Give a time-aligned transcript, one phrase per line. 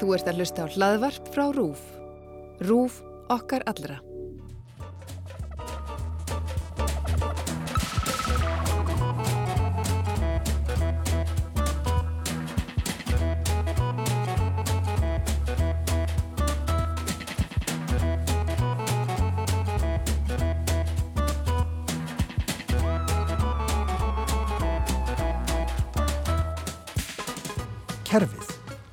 [0.00, 1.82] Þú ert að hlusta á hlaðvarp frá RÚF.
[2.62, 3.02] RÚF
[3.32, 4.00] okkar allra.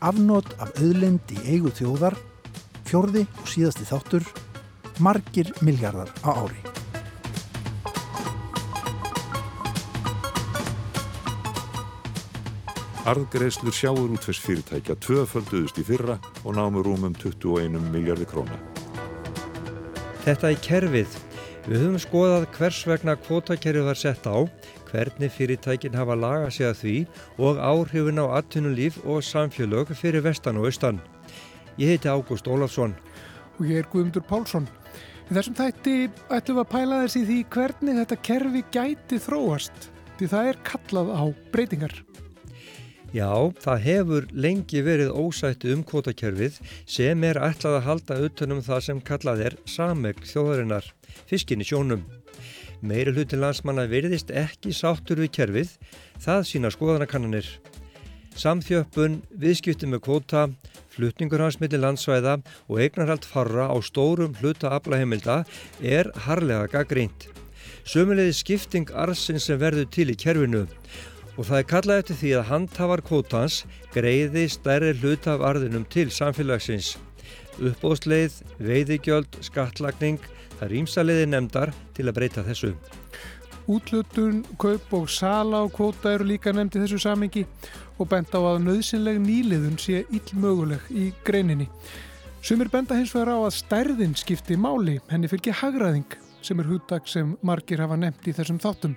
[0.10, 2.16] Afnót af auðlind í eigu þjóðar,
[2.88, 4.26] fjórði og síðasti þáttur,
[5.04, 6.62] margir miljardar á ári.
[13.09, 18.58] Arðgreislur sjáur útfess fyrirtækja tvöfölduðust í fyrra og námu rúmum 21 miljardi króna.
[20.26, 21.16] Þetta er kerfið.
[21.70, 24.45] Við höfum skoðað hvers vegna kvotakerfið var sett á,
[24.89, 26.95] hvernig fyrirtækin hafa lagað sig að því
[27.47, 30.99] og áhrifin á atvinnulíf og samfélög fyrir vestan og austan.
[31.77, 32.95] Ég heiti Ágúst Ólafsson.
[33.59, 34.67] og ég er Guðmundur Pálsson.
[35.30, 35.95] Í þessum þætti
[36.31, 40.61] ætlum við að pæla þess í því hvernig þetta kerfi gæti þróast því það er
[40.69, 41.95] kallað á breytingar.
[43.09, 48.83] Já, það hefur lengi verið ósættu um kvotakerfið sem er ætlað að halda utanum það
[48.86, 50.86] sem kallað er samegn þjóðarinnar,
[51.30, 52.03] fiskin í sjónum.
[52.80, 55.72] Meiri hluti landsmanna veriðist ekki sáttur við kerfið,
[56.23, 57.49] það sína skoðanakannanir.
[58.39, 60.45] Samþjöppun, viðskipti með kvota,
[60.94, 62.38] flutningur hans millir landsvæða
[62.69, 65.41] og eignarhald farra á stórum hluta aflaheimilda
[65.83, 67.27] er harlega gaggrínt.
[67.83, 70.66] Sömulegði skipting arsin sem verður til í kerfinu
[71.39, 73.61] og það er kallað eftir því að handhafar kvótans
[73.93, 76.97] greiði stærri hluta af arðinum til samfélagsins.
[77.59, 80.19] Uppbóðsleið, veiðigjöld, skattlagning,
[80.55, 82.73] það er ímsaleiði nefndar til að breyta þessu.
[83.69, 87.43] Útlutun, kaup og sala á kvóta eru líka nefnd í þessu samingi
[87.99, 91.67] og bent á að nöðsynleg nýliðun sé illmöguleg í greininni.
[92.41, 97.08] Sumir benda hins vegar á að stærðin skipti máli, henni fylgir hagraðing sem er húttak
[97.11, 98.95] sem margir hafa nefnt í þessum þáttum.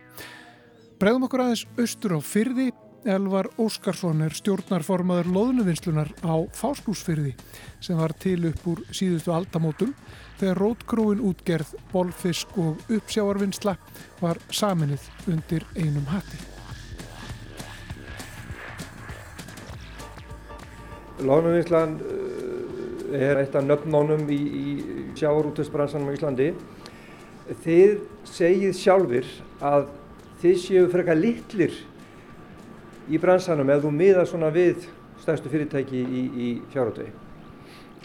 [1.03, 2.71] Bregðum okkur aðeins austur á fyrði.
[3.03, 7.33] Elvar Óskarsson er stjórnarformaður loðnuvinslunar á Fáskúsfyrði
[7.83, 9.91] sem var til upp úr síðustu aldamótum
[10.39, 13.75] þegar rótgróin útgerð, bolfisk og uppsjáarvinnsla
[14.21, 16.39] var saminnið undir einum hatti.
[21.27, 21.99] Lónuvinslan
[23.19, 24.67] er eitt af nöfnónum í, í
[25.19, 26.53] sjávarútvegsbransanum á Íslandi.
[27.67, 27.99] Þið
[28.31, 29.91] segið sjálfur að
[30.43, 31.83] þið séu frekar litlir
[33.11, 34.87] í bransanum ef þú miða svona við
[35.23, 37.13] stærstu fyrirtæki í, í fjárhóttegi.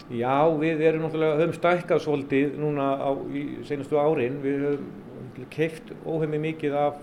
[0.08, 4.38] Já, við erum náttúrulega, höfum stækkað svolítið núna á í senastu árin.
[4.40, 7.02] Við höfum keift óheimi mikið af,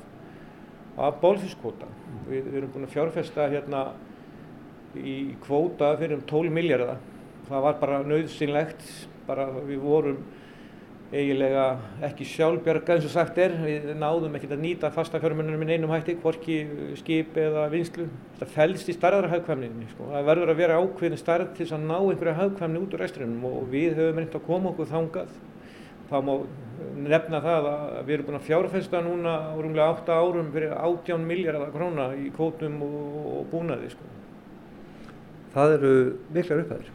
[0.98, 1.90] af bólfiskvóta.
[2.30, 3.84] Við, við erum búin að fjárfesta hérna
[4.98, 7.04] í kvóta fyrir um 12 miljardar.
[7.46, 8.88] Það var bara nöðsynlegt,
[9.28, 10.24] bara við vorum
[11.14, 11.66] eiginlega
[12.06, 13.54] ekki sjálfbjarga eins og sagt er.
[13.62, 16.58] Við náðum ekkert að nýta fasta fjármunum minn einum hætti, hvorki
[17.00, 18.08] skip eða vinslu.
[18.40, 19.90] Það fælst í starðarhagkvæmninni.
[19.94, 20.10] Sko.
[20.14, 23.70] Það verður að vera ákveðin starð til að ná einhverja hagkvæmni út úr resturinnum og
[23.74, 25.38] við höfum reynd að koma okkur þangað.
[26.10, 26.34] Það má
[27.06, 31.26] nefna það að við erum búin að fjárfesta núna á rúmlega 8 árum fyrir 18
[31.26, 33.00] miljardar króna í kvótum og,
[33.40, 33.90] og búnaði.
[33.94, 34.12] Sko.
[35.56, 35.96] Það eru
[36.36, 36.94] miklar upphæðir.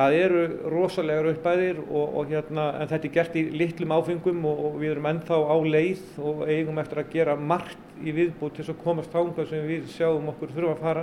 [0.00, 4.60] Það eru rosalega uppæðir og, og hérna, en þetta er gert í litlum áfengum og,
[4.70, 8.64] og við erum ennþá á leið og eigum eftir að gera margt í viðbútt til
[8.64, 11.02] þess að komast þangað sem við sjáum okkur þurfa að fara.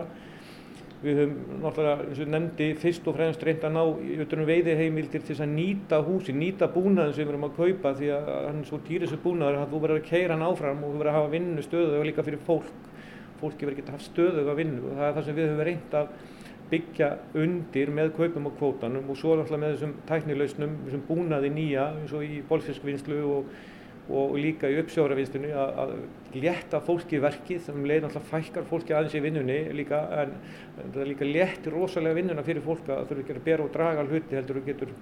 [1.04, 3.84] Við höfum náttúrulega, eins og nefndi, fyrst og fremst reynd að ná
[4.24, 8.10] utanum veiðiheimildir til þess að nýta húsi, nýta búnaðin sem við erum að kaupa því
[8.16, 10.90] að hann er svo dýris og búnaður að þú verður að keira hann áfram og
[10.90, 12.74] þú verður að hafa vinnu stöðu og líka fyrir fólk.
[13.38, 15.66] Fólki verður ekki að hafa stöðu að vinnu og það er það sem við höfum
[15.70, 16.12] reynd að
[16.72, 21.88] byggja undir með kaupum og kvótanum og svo náttúrulega með þessum tæknilausnum, þessum búnaði nýja
[21.96, 23.52] eins og í bólfiskvinnslu og,
[24.08, 25.98] og líka í uppsjóravinnslunni að,
[26.38, 30.34] létta fólki verkið sem leið náttúrulega fækkar fólki aðeins í vinnunni líka en,
[30.94, 34.38] það líka léttir rosalega vinnuna fyrir fólk að þurfa ekki að bera og draga hluti
[34.38, 34.94] heldur og getur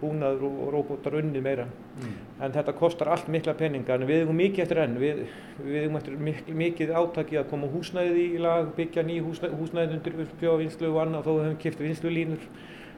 [0.00, 1.66] búnaður og, róbótar unni meira.
[1.98, 2.16] Mm.
[2.46, 4.98] en þetta kostar allt mikla peninga en við eigum mikið eftir enn.
[5.02, 5.22] Við,
[5.58, 9.98] við eigum eftir mikið, mikið átaki að koma húsnæði í lag byggja ný húsnæði, húsnæði
[9.98, 12.50] undir uppsjóravinnslu og annað þó við höfum kipt vinslulínur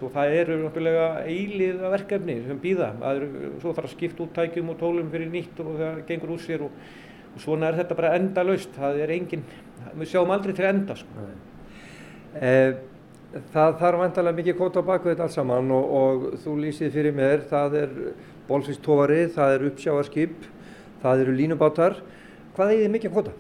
[0.05, 2.91] og það eru náttúrulega eilið verkefni sem býða,
[3.61, 6.65] svo þarf að skipta út tækjum og tólum fyrir nýtt og það gengur úr sér
[6.67, 6.79] og,
[7.35, 9.45] og svona er þetta bara enda laust, það er engin,
[9.95, 11.27] við sjáum aldrei til enda sko.
[12.41, 12.73] Eh,
[13.55, 17.17] það þarf vantarlega mikið kóta á baku þetta alls saman og, og þú lýsið fyrir
[17.17, 17.95] mér, það er
[18.49, 20.51] bólfistófari, það er uppsjáarskip,
[21.05, 22.03] það eru línubátar,
[22.57, 23.37] hvað er þið mikið kóta?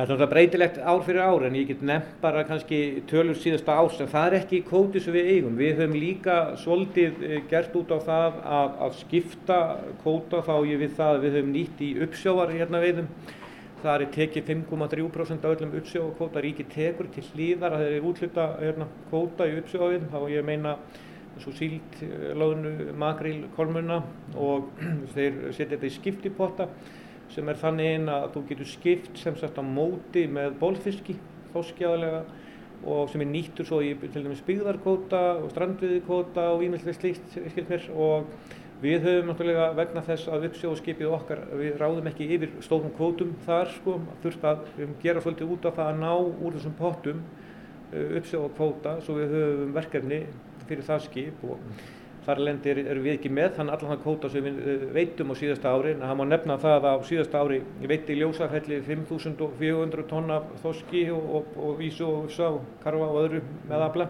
[0.00, 3.74] Það er náttúrulega breytilegt ár fyrir ár en ég get nefnt bara kannski tölur síðasta
[3.76, 5.58] árs en það er ekki kvóti sem við eigum.
[5.58, 9.58] Við höfum líka svolítið eh, gert út á það að, að skipta
[10.00, 13.10] kvóta þá ég við það að við höfum nýtt í uppsjávar hérna veiðum.
[13.82, 18.48] Það er tekið 5,3% af öllum uppsjávarkvóta ríki tekur til hlýðar að þeir eru útluta
[18.62, 20.08] hérna, kvóta í uppsjávarveiðum.
[20.14, 20.74] Þá ég meina
[21.44, 22.72] svo síld, eh, loðnu,
[23.04, 24.00] makril, kolmunna
[24.32, 24.72] og
[25.12, 26.70] þeir setja þetta í skiptipotta
[27.34, 31.16] sem er þannig inn að þú getur skipt sem sagt á móti með bólfiski,
[31.54, 32.22] þóskjáðlega
[32.90, 37.86] og sem er nýttur svo í til dæmis byggðarkóta og strandviðikóta og ímyndlega slíkt skilmir
[37.92, 38.30] og
[38.80, 43.68] við höfum náttúrulega vegna þess að uppsjóðskipið okkar, við ráðum ekki yfir stórum kvótum þar
[43.74, 48.06] sko, þurft að við gera svolítið út af það að ná úr þessum pottum uh,
[48.20, 50.20] uppsjóðkvóta svo við höfum verkefni
[50.64, 51.60] fyrir það skip og
[52.30, 55.34] þar lendir erum við ekki með þannig allan það kóta sem við eh, veitum á
[55.40, 57.62] síðasta ári en það má nefna það að á síðasta ári
[57.92, 63.20] veitti ljósafelli 5.400 tonn af þoski og, og, og vísu og ussa og karfa og
[63.24, 64.08] öðru með afla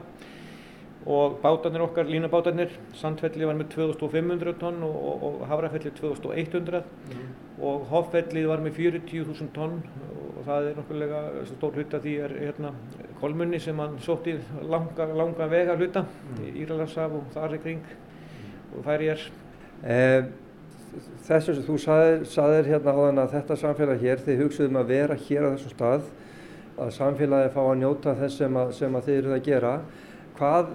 [1.07, 7.31] og bátarnir okkar, línabátarnir Sandfelli var með 2500 tonn og, og Hafrafelli 2100 mm.
[7.65, 11.23] og Hoffelli var með 40.000 tonn og það er nokkulega
[11.55, 12.75] stór hluta því er hérna
[13.21, 14.37] kolmunni sem hann sótti
[14.69, 16.45] langa, langa vega hluta mm.
[16.45, 17.83] í Íralarsaf og þar í kring.
[18.77, 19.25] Og fær ég er.
[19.81, 20.25] Eh,
[21.27, 25.47] þessu sem þú saðir, hérna áðan að þetta samfélag hér, þið hugsaðum að vera hér
[25.47, 26.11] á þessum stað,
[26.81, 29.73] að samfélagi fá að njóta þess sem að, sem að þið eruð að gera.
[30.41, 30.71] Hvað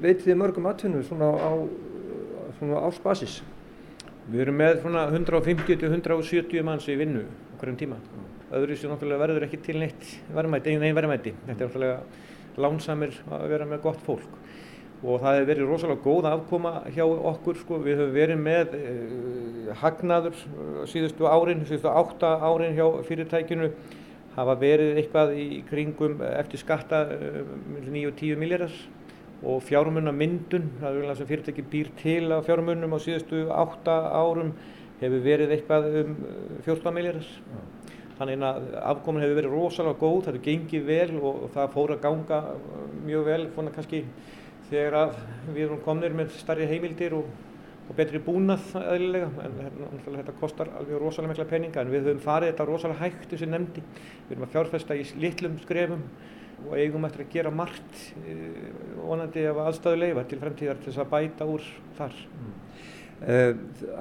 [0.00, 1.52] veit þið mörgum atvinnum svona á,
[2.58, 3.40] svona á spasis?
[4.24, 7.98] Við erum með 150-170 manns í vinnu okkur um tíma.
[8.54, 11.34] Öðru sem náttúrulega verður ekki til neitt verðmæti, einn verðmæti.
[11.44, 14.40] Þetta er náttúrulega lánsamir að vera með gott fólk
[15.04, 17.80] og það hefur verið rosalega góð afkoma hjá okkur sko.
[17.84, 23.70] Við höfum verið með eh, hagnaður eh, síðustu árin, síðustu átta árin hjá fyrirtækinu
[24.34, 27.42] hafa verið eitthvað í kringum eftir skatta eh,
[27.84, 28.78] 9-10 miljardar
[29.44, 34.54] og fjármunna myndun, það er sem fyrirtæki býr til að fjármunnum á síðustu átta árum
[35.02, 36.14] hefur verið eitthvað um
[36.64, 37.28] 14 eh, miljardar.
[38.14, 42.02] Þannig að afkomin hefur verið rosalega góð, það hefur gengið vel og það fór að
[42.04, 44.04] ganga uh, mjög vel svona kannski
[44.70, 45.16] þegar
[45.48, 47.28] við erum komnir með starri heimildir og,
[47.84, 52.24] og betri búnað eðlilega en þetta, þetta kostar alveg rosalega mikla peninga en við höfum
[52.24, 53.84] farið þetta rosalega hægt þessi nefndi.
[54.28, 56.04] Við erum að fjárfesta í litlum skrefum
[56.64, 58.44] og eigum eftir að gera margt uh,
[59.04, 62.20] vonandi af aðstöðu leifa til fremtíðar til þess að bæta úr þar.
[62.40, 62.54] Mm.
[63.24, 63.54] Eh,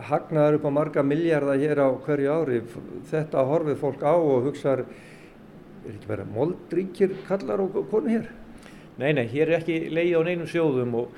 [0.10, 2.58] hagnaður upp á marga miljardar hér á hverju ári
[3.08, 8.26] þetta horfið fólk á og hugsaður er ekki verið moldríkir kallar og konu hér?
[9.02, 11.16] Nei, nei, hér er ekki leið á neinum sjóðum og,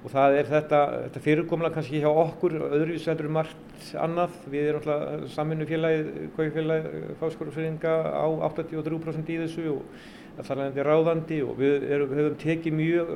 [0.00, 4.86] og það er þetta, þetta fyrirkomla kannski hjá okkur öðruvis heldur margt annað við erum
[4.86, 6.08] alltaf saminu félagið
[6.38, 10.00] kvæfélagið fáskórufsynninga á 83% í þessu og
[10.38, 13.14] það er alveg ráðandi og við erum, höfum tekið mjög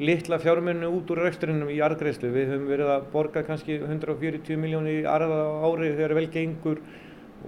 [0.00, 2.30] litla fjármennu út úr reksturinnum í arðgreðslu.
[2.32, 6.80] Við höfum verið að borga kannski 140 miljónir í arða ári þegar vel gengur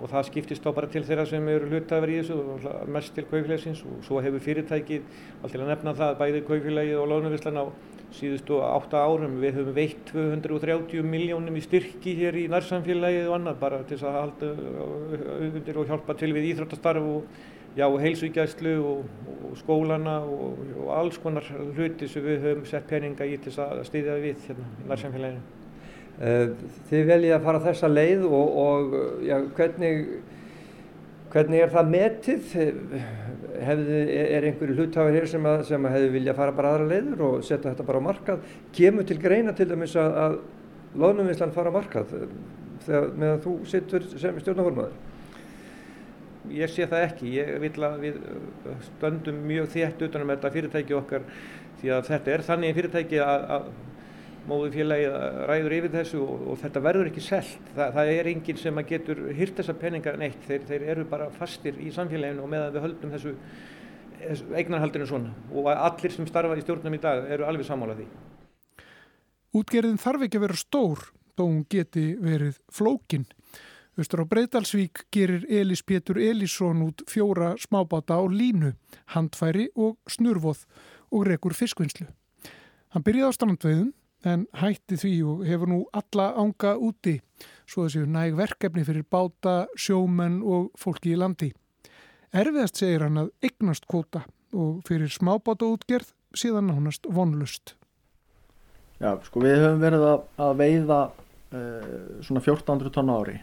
[0.00, 3.26] og það skiptist þá bara til þeirra sem eru hlutafur í þessu og mest til
[3.28, 5.08] kaufélagsins og svo hefur fyrirtækið,
[5.42, 7.64] allt til að nefna það, bæði kaufélagið og lónuvislan á
[8.16, 9.38] síðustu átta árum.
[9.42, 14.18] Við höfum veitt 230 miljónum í styrki hér í nærsamfélagið og annað bara til að
[14.18, 14.52] halda
[15.38, 17.40] undir og hjálpa til við íþróttastarf og
[17.76, 19.16] já, heilsugjæslu og,
[19.48, 23.84] og skólana og, og alls konar hluti sem við höfum sett peninga í til að
[23.88, 25.61] stýðja við hérna í nærsamfélaginu.
[26.20, 26.52] Eh,
[26.90, 30.02] þið veljið að fara þessa leið og, og já, hvernig,
[31.32, 32.56] hvernig er það metið?
[33.62, 37.24] Hefði, er einhverju hlutáður hér sem, að, sem að hefði viljað fara bara aðra leiður
[37.28, 38.50] og setja þetta bara á markað?
[38.76, 40.36] Kemur til greina til dæmis að, að
[41.02, 42.12] loðnumvinslan fara á markað
[42.82, 45.00] þegar meðan þú sittur sem stjórnaformaður?
[46.50, 47.32] ég sé það ekki.
[47.36, 48.18] Ég vil að við
[48.88, 51.26] stöndum mjög þétt utanum þetta fyrirtæki okkar
[51.80, 53.46] því að þetta er þannig fyrirtæki að,
[54.42, 55.06] að móðu félagi
[55.48, 57.70] ræður yfir þessu og, og þetta verður ekki selt.
[57.76, 60.42] Þa, það er enginn sem getur hyrt þessa peninga neitt.
[60.48, 63.34] Þeir, þeir eru bara fastir í samfélaginu og meðan við höldum þessu,
[64.22, 68.08] þessu eignarhaldinu svona og allir sem starfa í stjórnum í dag eru alveg sammálað því.
[69.52, 71.06] Útgerðin þarf ekki að vera stór
[71.36, 73.26] þó hún geti verið flókinn.
[74.00, 78.72] Östur á Breitalsvík gerir Elis Pétur Elísson út fjóra smábáta á línu,
[79.12, 80.64] handfæri og snurvoð
[81.12, 82.06] og rekur fiskvinnslu.
[82.92, 83.90] Hann byrjaði á strandveiðum
[84.28, 87.18] en hætti því og hefur nú alla ánga úti
[87.66, 91.50] svo þessi næg verkefni fyrir báta, sjómenn og fólki í landi.
[92.32, 97.74] Erfiðast segir hann að eignast kvota og fyrir smábáta útgerð síðan nánast vonlust.
[99.02, 103.40] Já, sko við höfum verið að, að veiða uh, svona 1400 tonn ári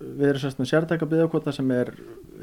[0.00, 1.92] við erum sérst með sértæka byggðakvota sem er,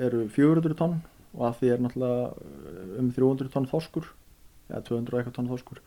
[0.02, 0.96] eru 400 tonn
[1.34, 4.10] og að því er náttúrulega uh, um 300 tonn þorskur
[4.72, 5.84] eða 200 eitthvað tonn þorskur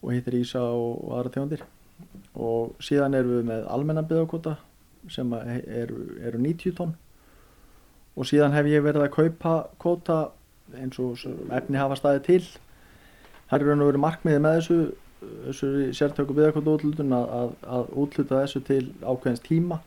[0.00, 1.64] og hittir ísa og, og aðra tegundir.
[2.34, 4.56] Og síðan erum við með almenna byggðakvota
[5.10, 6.96] sem eru, eru 90 tonn.
[8.16, 10.18] Og síðan hef ég verið að kaupa kvota
[10.76, 11.20] eins og
[11.56, 12.42] efni hafa staðið til.
[13.50, 14.80] Það er og verið markmiði með þessu
[15.20, 19.80] þessu sértöku byggakvota útlutun að, að, að útluta þessu til ákveðins tíma.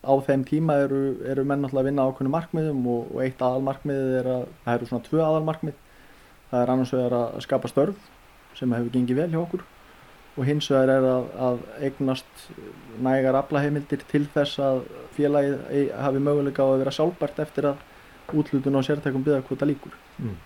[0.00, 4.14] Á þeim tíma eru, eru menn alltaf að vinna ákveðinu markmiðum og, og eitt aðalmarkmið
[4.20, 5.82] er að það eru svona tvö aðalmarkmið.
[6.50, 8.08] Það er annars vegar að skapa störf
[8.58, 9.64] sem hefur gengið vel hjá okkur
[10.36, 12.44] og hins vegar er að, að eignast
[13.02, 14.84] nægar aflaheimildir til þess að
[15.16, 17.82] félagið hafi möguleika á að vera sjálfbært eftir að
[18.40, 20.36] útlutun á sértækum byggakvota líkur mm.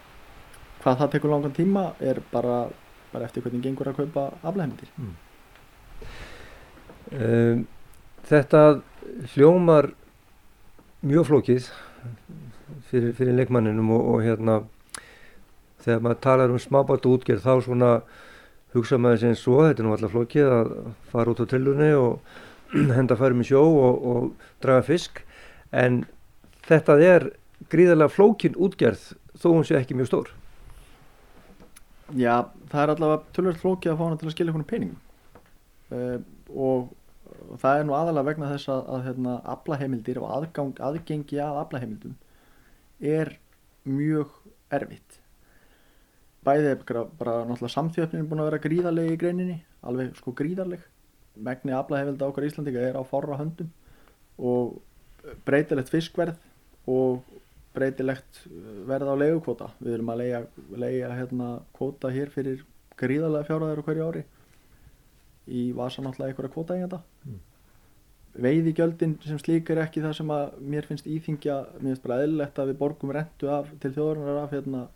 [0.83, 2.65] hvað það tekur langan tíma er bara
[3.13, 5.15] bara eftir hvernig gengur að kaupa aflæðmyndir mm.
[7.21, 7.65] um,
[8.25, 8.61] Þetta
[9.35, 9.91] hljómar
[11.05, 11.67] mjög flókið
[12.89, 14.55] fyrir, fyrir leikmanninum og, og hérna
[15.85, 17.91] þegar maður talar um smábátt útgerð þá svona
[18.75, 20.73] hugsa maður sem svo, þetta er nú alltaf flókið að
[21.13, 22.35] fara út á trillunni og
[22.99, 25.23] henda færum í sjó og, og draga fisk.
[25.71, 26.03] En
[26.67, 27.29] þetta er
[27.71, 30.35] gríðarlega flókin útgerð þó hún sé ekki mjög stór.
[32.15, 35.01] Já, það er allavega tölvöld flókið að fá hana til að skilja einhvern peningum.
[35.95, 36.19] Uh,
[36.51, 36.93] og,
[37.61, 42.17] það er nú aðalega vegna þess að, að hérna, aflaheimildir og aðgang, aðgengi að aflaheimildum
[43.15, 43.35] er
[43.85, 44.33] mjög
[44.73, 45.21] erfitt
[46.45, 50.83] bæðið er bara, náttúrulega samþjöfnin búin að vera gríðarlega í greininni alveg sko gríðarleg
[51.35, 53.71] megni aflaheimilda okkar Íslandika er á forra höndum
[54.39, 54.77] og
[55.47, 56.39] breytilegt fiskverð
[56.91, 57.25] og
[57.75, 59.71] breytilegt uh, verð á leiðukvota.
[59.81, 60.43] Við erum að leiða,
[60.85, 62.63] leiða hérna, kvota hér fyrir
[63.01, 64.23] gríðarlega fjáraður á hverju ári
[65.45, 67.01] í vasa náttúrulega einhverja kvota þetta.
[67.27, 67.41] Mm.
[68.45, 72.59] Veiðigjöldin sem slík er ekki það sem að mér finnst íþingja, mér finnst bara eðlilegt
[72.59, 74.87] að við borgum rentu af til þjóðarinnar af, hérna,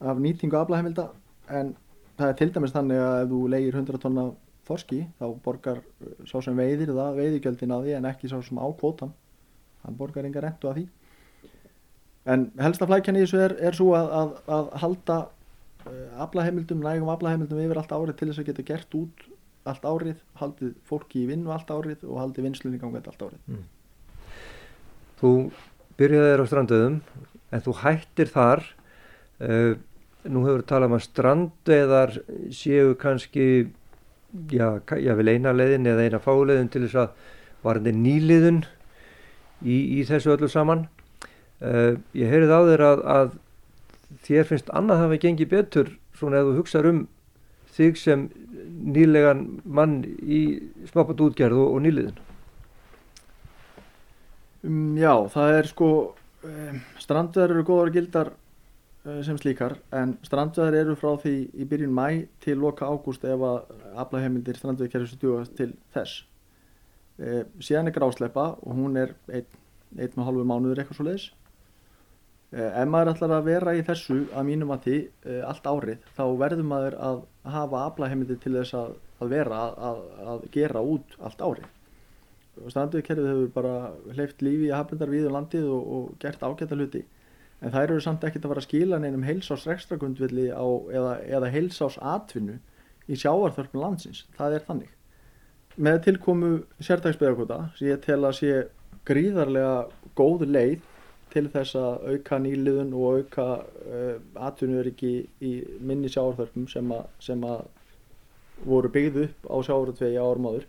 [0.00, 1.08] af nýtingu aflæðheimilda
[1.60, 1.72] en
[2.18, 4.26] það er til dæmis þannig að ef þú leiðir 100 tonna
[4.68, 5.80] þorski þá borgar
[6.28, 9.14] sá sem veiðir það veiðigjöldin að því en ekki sá sem á kvotan.
[9.84, 10.88] Hann borgar enga rentu af því
[12.28, 17.10] en helsta flækjan í þessu er, er svo að, að, að halda uh, aflaheimildum, nægum
[17.12, 19.26] aflaheimildum yfir allt árið til þess að geta gert út
[19.68, 23.64] allt árið, haldið fólki í vinnu allt árið og haldið vinslunni gangið allt árið mm.
[25.18, 25.32] Þú
[25.98, 26.98] byrjaði þér á strandöðum
[27.52, 29.72] en þú hættir þar uh,
[30.26, 32.14] nú hefur talað um að strandeðar
[32.50, 33.46] séu kannski
[34.50, 38.62] já, já vel eina leiðin eða eina fáleiðin til þess að varandi nýliðun
[39.62, 40.88] í, í þessu öllu saman
[41.58, 43.30] Uh, ég heyrið á þér að, að
[44.28, 47.00] þér finnst annað hafi gengið betur svona ef þú hugsaður um
[47.74, 48.28] þig sem
[48.94, 50.38] nýlegan mann í
[50.86, 52.20] smápat útgerð og, og nýliðin.
[54.62, 55.90] Um, já, það er sko,
[56.46, 58.30] um, strandveðar eru góðar gildar
[59.26, 62.06] sem slíkar en strandveðar eru frá því í byrjun mæ
[62.44, 63.72] til loka ágúst ef að
[64.04, 66.24] aflaheimildir strandveðkerfis stjúast til þess.
[67.18, 69.46] Uh, síðan er grásleipa og hún er einn,
[69.98, 71.30] einn og halvu mánuður eitthvað svo leiðis
[72.48, 74.98] Eh, ef maður ætlar að vera í þessu að mínum að því
[75.28, 77.18] eh, allt árið þá verður maður að
[77.52, 79.58] hafa aflaheimildi til þess að, að vera
[79.90, 79.98] að,
[80.32, 81.66] að gera út allt árið.
[82.58, 83.74] Stranduðkerfið hefur bara
[84.16, 87.04] hleyft lífi í hafnendar við um landið og, og gert ágæta hluti
[87.60, 91.98] en það eru samt ekkert að fara að skila neinum heilsás rekstrakundvilli eða, eða heilsás
[91.98, 92.58] atvinnu
[93.08, 94.26] í sjáarþörpun landsins.
[94.36, 94.92] Það er þannig.
[95.78, 98.52] Með tilkomu sérdagsbeðakota sem ég tel að sé
[99.08, 99.74] gríðarlega
[100.18, 100.86] góð leið
[101.32, 104.14] til þess að auka nýliðun og auka uh,
[104.48, 105.12] atvinnuöryggi
[105.44, 105.52] í
[105.84, 107.66] minni sjáarþörfum sem, sem að
[108.66, 110.66] voru byggð upp á sjáartvegi árum áður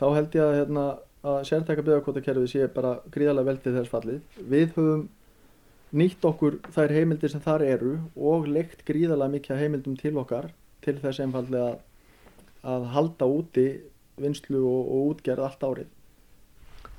[0.00, 0.86] þá held ég að, hérna,
[1.26, 5.04] að sértæka byggjarkvotakerfið sé bara gríðarlega vel til þess fallið við höfum
[5.96, 10.50] nýtt okkur þær heimildir sem þar eru og leikt gríðarlega mikið heimildum til okkar
[10.84, 11.76] til þess einfallega
[12.66, 13.66] að halda úti
[14.20, 15.90] vinslu og, og útgerð allt árið.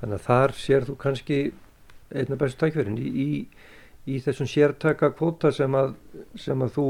[0.01, 1.39] Þannig að þar sér þú kannski
[2.13, 3.29] einna bestu tækverðin í, í,
[4.07, 5.95] í þessum sértaka kvóta sem að,
[6.39, 6.87] sem að þú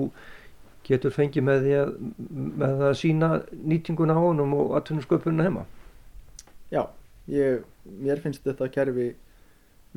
[0.88, 1.94] getur fengið með því að,
[2.64, 5.66] með að sína nýtingun á honum og atvinnusköpununa heima.
[6.72, 6.84] Já,
[7.32, 7.64] ég,
[8.04, 9.10] mér finnst þetta kerfi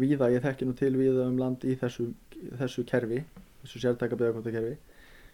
[0.01, 2.11] víða, ég þekki nú til víða um land í þessu,
[2.61, 3.25] þessu kerfi
[3.63, 4.79] þessu sértaka byggakvótakerfi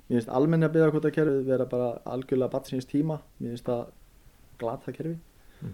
[0.07, 3.87] mér finnst almenna byggakvótakerfi vera bara algjörlega batsins tíma, mér finnst það
[4.61, 5.17] glata kerfi.
[5.63, 5.73] Mm.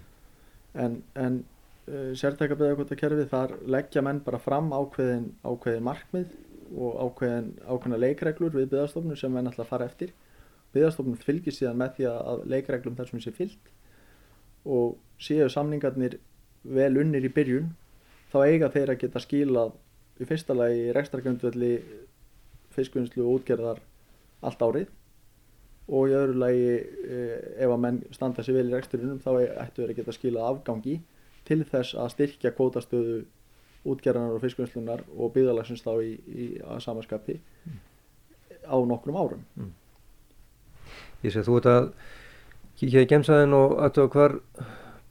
[0.83, 1.43] en, en
[1.87, 6.33] uh, sértæka byggðarkvotakerfi þar leggja menn bara fram ákveðin, ákveðin markmið
[6.73, 10.13] og ákveðin, ákveðina leikreglur við byggðarstofnum sem menn ætla að fara eftir.
[10.73, 13.71] Byggðarstofnum fylgir síðan með því að leikreglum þar sem sé fyllt
[14.63, 16.17] og séu samningarnir
[16.63, 17.73] vel unnir í byrjun
[18.33, 19.77] þá eiga þeir að geta skilað
[20.21, 21.71] í fyrsta lagi rekstrargjöndvelli
[22.73, 23.81] fiskvinnslu og útgerðar
[24.43, 24.91] allt árið
[25.93, 29.31] og í öðru lagi eh, ef að menn standa sér vel í reksturinnum þá
[29.65, 30.97] ættu þeir að geta skilað afgangi
[31.47, 33.23] til þess að styrkja kvótastöðu
[33.83, 36.45] útgerðanar og fiskvinnslunar og byggðalagsins þá í, í
[36.79, 37.35] samanskapi
[38.63, 39.43] á nokkrum árum.
[41.23, 41.89] Ég sé þú ert að
[42.79, 44.37] kíkja í gemsaðin og aðtöða hvar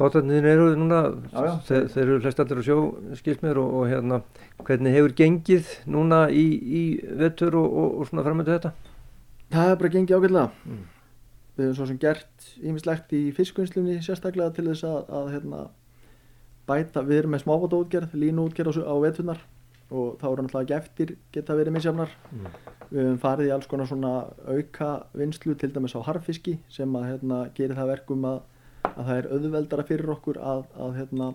[0.01, 1.53] bátarnir eru núna, Já, já.
[1.69, 2.79] þeir, þeir eru flest allir á sjó
[3.19, 4.23] skilsmér og, og hérna
[4.65, 6.83] hvernig hefur gengið núna í, í
[7.21, 8.73] vettur og, og, og svona framöndu þetta?
[9.53, 10.49] Það er bara gengið ágætlega.
[10.65, 10.83] Mm.
[11.53, 15.65] Við höfum svo sem gert ímislegt í fiskvinnslunni sérstaklega til þess að, að hérna,
[16.71, 19.43] bæta, við erum með smábátaútgerð, línuútgerð á, á veturnar
[19.93, 22.15] og þá eru náttúrulega ekki eftir geta verið misjafnar.
[22.33, 22.47] Mm.
[22.93, 24.13] Við höfum farið í alls konar svona
[24.49, 28.39] auka vinslu til dæmis á harfiski sem að hérna, gerir það verkum að,
[28.89, 31.31] að það er auðveldara fyrir okkur að, að, hérna,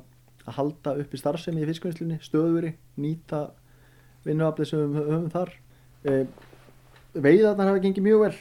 [0.45, 3.47] að halda upp í starfsemi í fiskvinnslunni, stöðveri, nýta
[4.27, 5.55] vinnuaflið sem við höfum þar.
[6.03, 6.19] E,
[7.17, 8.35] veiðarnar hafa gengið mjög vel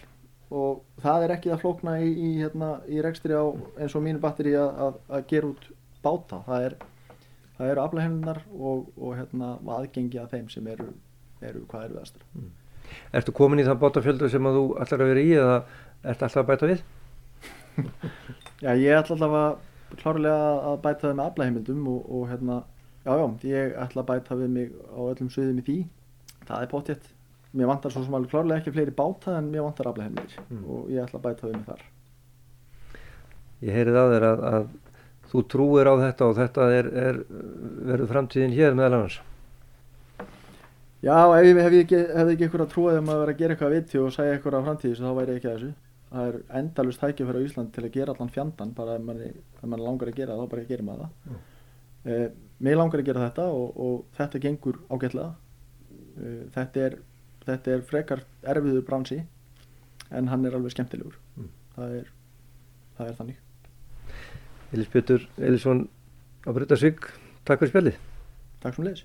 [0.56, 3.44] og það er ekki það flókna í, í, hérna, í rekstri á
[3.82, 5.66] eins og mínu batteri að, að, að gera út
[6.04, 6.76] báta það, er,
[7.56, 10.86] það eru aflæðhennar og, og hérna, aðgengi að þeim sem eru,
[11.42, 12.28] eru hvað eru veðastur
[13.18, 15.56] Ertu komin í þann bátafjöldu sem að þú ætlar að vera í eða
[16.06, 16.84] ertu alltaf að bæta við?
[18.62, 22.56] Já, ég ætla alltaf að klárlega að bæta það með aflæðheimildum og, og hérna,
[23.04, 25.76] já, já, ég ætla að bæta við mig á öllum sviðum í því
[26.48, 27.12] það er potjett
[27.56, 30.64] mér vantar svo sem alveg klárlega ekki fleiri báta en mér vantar aflæðheimildir Mm.
[30.64, 31.84] og ég ætla að bæta við mig þar
[33.64, 34.66] Ég heyrið á þér að, að
[35.30, 37.20] þú trúir á þetta og þetta er, er
[37.88, 39.16] verður framtíðin hér meðal annars.
[41.04, 43.76] Já, ef ég hef ekki, ykkur að trúa þeim að vera að gera eitthvað að
[43.78, 45.72] viti og segja ykkur að framtíðis þá væri ég ekki að þessu.
[46.06, 49.64] Það er endalust tækifæri á Ísland til að gera allan fjandan bara ef mann, ef
[49.66, 51.32] mann langar að gera það, þá bara gerir maður það.
[51.32, 51.40] Mm.
[52.06, 52.26] Eh,
[52.62, 55.32] mér langar að gera þetta og, og þetta gengur ágætlega.
[56.16, 56.98] Eh, þetta, er,
[57.48, 58.22] þetta er frekar
[58.54, 59.18] erfiður bransi
[60.14, 61.18] en hann er alveg skemmtilegur.
[61.34, 61.50] Mm.
[61.74, 62.14] Það, er,
[63.00, 63.42] það er þannig.
[64.76, 65.84] Elis Pétur Elisson
[66.46, 67.10] á Brutarsvík,
[67.46, 68.00] takk fyrir spjallið.
[68.62, 69.04] Takk sem leiðis.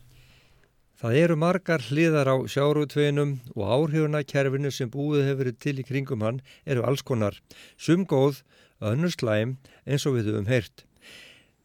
[1.02, 5.86] Það eru margar hliðar á sjárutveinum og áhrifuna kerfinu sem búið hefur verið til í
[5.88, 7.40] kringum hann eru alls konar.
[7.74, 8.44] Sum góð,
[8.78, 9.56] önnur slæm
[9.90, 10.84] eins og við höfum heyrt.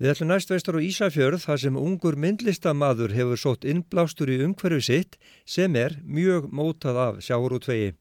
[0.00, 4.86] Við ætlum næst vestur á Ísafjörð þar sem ungur myndlistamaður hefur sótt innblástur í umhverfi
[4.88, 7.92] sitt sem er mjög mótað af sjárutvegi.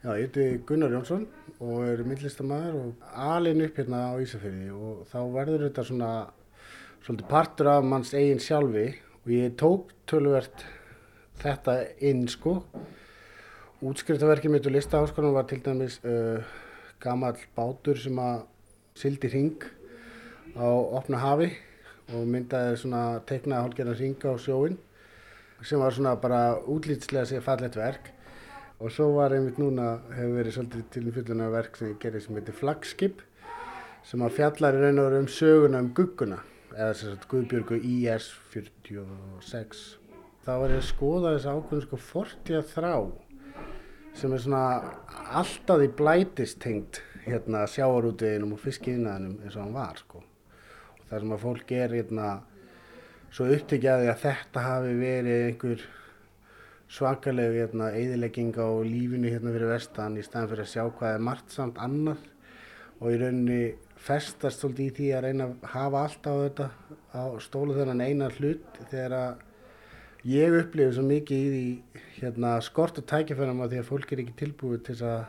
[0.00, 5.04] Já, ég heiti Gunnar Jónsson og er myndlistamæður og alin upp hérna á Ísafjörði og
[5.12, 8.88] þá verður þetta svona partur af manns eigin sjálfi
[9.20, 10.64] og ég tók tölvert
[11.42, 12.58] þetta inn sko.
[13.84, 16.42] Útskriftaverkið mitt og listaháskólan var til dæmis uh,
[17.02, 18.42] gamall bátur sem að
[18.98, 19.66] sildi ring
[20.58, 20.66] á
[20.98, 21.52] opna hafi
[22.14, 24.78] og myndaði svona teiknaði hálfgerðan ring á sjóin
[25.62, 28.10] sem var svona bara útlýtslega sér fallett verk
[28.78, 32.58] og svo var einmitt núna hefur verið svolítið til fyllunar verk sem gerði sem heitir
[32.58, 33.22] Flagskip
[34.06, 36.42] sem að fjallar í raun og veru um söguna um gugguna
[36.74, 40.07] eða sagt Guðbjörgu IS 46
[40.48, 42.92] þá var ég að skoða þess ákveðin sko fortja þrá
[44.16, 44.60] sem er svona
[45.36, 50.22] alltaf í blætistengt hérna sjáarútveginum og fiskiðinaðinum eins og hann var sko.
[50.96, 52.30] Og það sem að fólk er hérna
[53.28, 55.84] svo upptekjaði að þetta hafi verið einhver
[56.96, 61.26] svakaleg hérna, eðilegging á lífinu hérna fyrir vestan í staðan fyrir að sjá hvað er
[61.28, 62.22] margt samt annað.
[63.02, 63.60] Og í rauninni
[64.00, 66.70] festast svolítið í því að reyna að hafa allt á þetta
[67.12, 69.44] á stólu þennan eina hlut þegar að
[70.26, 71.66] ég upplifi svo mikið í
[72.18, 75.20] hérna, skort og tækifærum að því að fólk er ekki tilbúið til að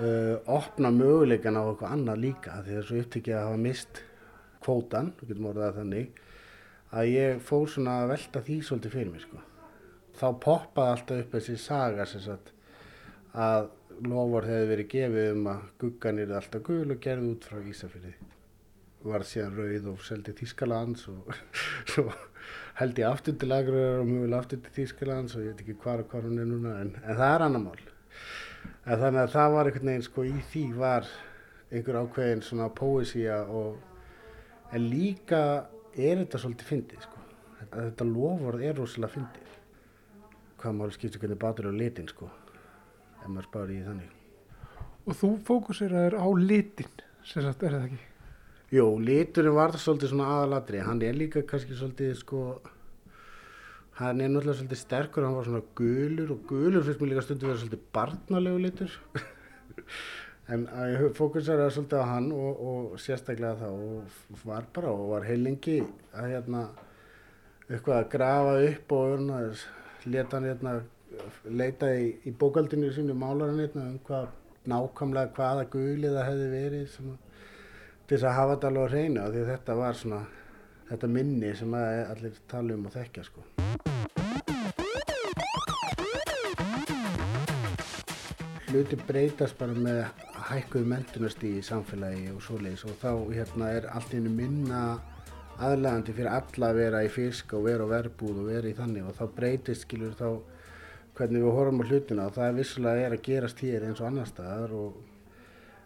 [0.00, 3.62] uh, opna möguleikan á eitthvað annað líka því að það er svo upptekið að hafa
[3.64, 4.02] mist
[4.64, 6.20] kvótan, við getum orðað þannig
[6.94, 9.40] að ég fór svona að velta því svolítið fyrir mér sko.
[10.14, 12.52] Þá poppaði alltaf upp þessi saga sagt
[13.34, 13.72] að
[14.04, 18.14] lofar hefði verið gefið um að guggan er alltaf gul og gerði út frá Ísafyrði
[19.04, 21.34] var síðan rauð og seldi Þískalands og
[21.92, 22.06] svo
[22.80, 25.76] held ég aftur til Akureyrar og mjög vel aftur til Þískalands og ég veit ekki
[25.84, 27.82] hvar og hvar hún er núna en, en það er annar mál.
[28.84, 31.10] En þannig að það var einhvern veginn sko í því var
[31.70, 35.42] einhver ákveðin svona póesía og en líka
[35.94, 37.20] er þetta svolítið fyndið sko.
[37.74, 39.52] Þetta lofar er rosalega fyndið.
[40.60, 42.30] Hvað máli skiptir hvernig bátur á litin sko
[43.24, 44.10] ef maður spáir í þannig.
[45.04, 48.13] Og þú fókuseraður á litin, sem sagt, er það ekki?
[48.74, 52.40] Jú, liturinn var það svolítið svona aðalatri hann er líka kannski svolítið sko
[54.00, 57.50] hann er náttúrulega svolítið sterkur hann var svona gulur og gulur finnst mér líka stundu
[57.50, 58.98] vera svolítið barnalegu litur.
[60.52, 65.24] En ég fókuseraði svolítið á hann og, og sérstaklega þá og var bara og var
[65.24, 65.78] heilingi
[66.12, 66.64] að hérna
[67.70, 69.38] eitthvað að grafa upp og hérna,
[70.04, 70.74] leta hann hérna
[71.48, 74.28] leita í, í bókaldinu sínu málarinn hérna um hvað
[74.68, 77.16] nákvæmlega hvaða guli það hefði verið svona,
[78.04, 80.20] til þess að hafa þetta alveg á hreinu því þetta var svona
[80.90, 83.44] þetta minni sem allir tala um og þekkja sko.
[88.68, 90.02] Hluti breytast bara með
[90.50, 94.82] hækkuð mentunastíð í samfélagi og svoleiðis og þá hérna er allt einu minna
[95.62, 99.08] aðlægandi fyrir alla að vera í fisk og vera á verbúð og vera í þannig
[99.08, 100.28] og þá breytist skilur þá
[101.14, 104.10] hvernig við horfum á hlutina og það er vissulega er að gerast hér eins og
[104.10, 105.13] annar staðar og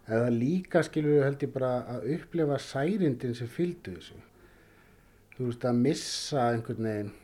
[0.08, 4.18] eða líka skilur við held ég bara að upplefa særindin sem fylgdu þessu.
[5.36, 7.14] Þú veist að missa einhvern veginn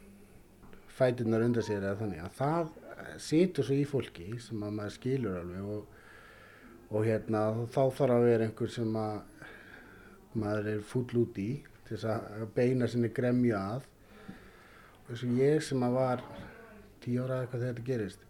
[0.94, 5.40] fætunar undan sér eða þannig að það situr svo í fólki sem að maður skilur
[5.40, 5.94] alveg og
[6.94, 7.40] og hérna
[7.72, 9.48] þá þarf að vera einhver sem að
[10.38, 11.48] maður er full út í
[11.86, 13.88] til þess að beina sinni gremju að.
[15.04, 16.22] Og eins og ég sem að var
[17.04, 18.23] tíu ára eitthvað þegar þetta gerist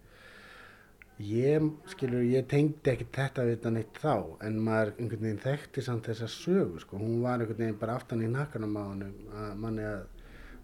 [1.23, 4.15] ég, skilur, ég tengdi ekki þetta við þetta neitt þá
[4.47, 8.23] en maður einhvern veginn þekkti samt þessa sögu sko, hún var einhvern veginn bara aftan
[8.25, 10.01] í nakkanum á hann að manni að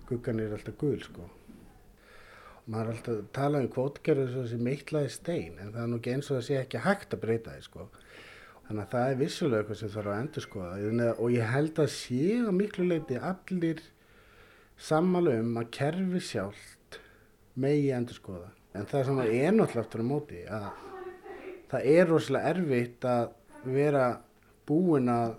[0.09, 1.29] guggan er alltaf gul sko
[2.69, 6.13] maður er alltaf að tala um kvótgerður sem meittlaði stein en það er nú ekki
[6.15, 7.87] eins og það sé ekki hægt að breyta því sko.
[8.67, 11.89] Þannig að það er vissulega eitthvað sem þarf að endur skoða og ég held að
[11.95, 13.83] sé á miklu leiti allir
[14.81, 16.99] sammála um að kerfi sjálft
[17.59, 18.51] megi endur skoða.
[18.71, 20.67] En það sem er náttúrulega aftur á móti að
[21.71, 23.31] það er rosalega erfitt að
[23.67, 24.05] vera
[24.67, 25.33] búin að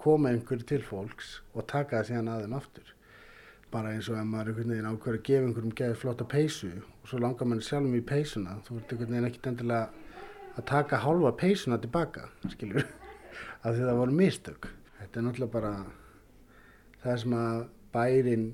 [0.00, 2.92] koma einhverju til fólks og taka það síðan að þeim aftur.
[3.70, 7.10] Bara eins og ef maður einhvern veginn ákveður að gefa einhverjum geði flotta peysu og
[7.10, 9.90] svo langar mann sjálfum í peysuna þú ert einhvern veginn ekkert endilega
[10.56, 12.86] að taka hálfa peysuna tilbaka skilur,
[13.64, 14.70] af því það voru mistök.
[15.00, 15.74] Þetta er náttúrulega bara
[17.02, 17.60] það sem að
[17.94, 18.48] bærin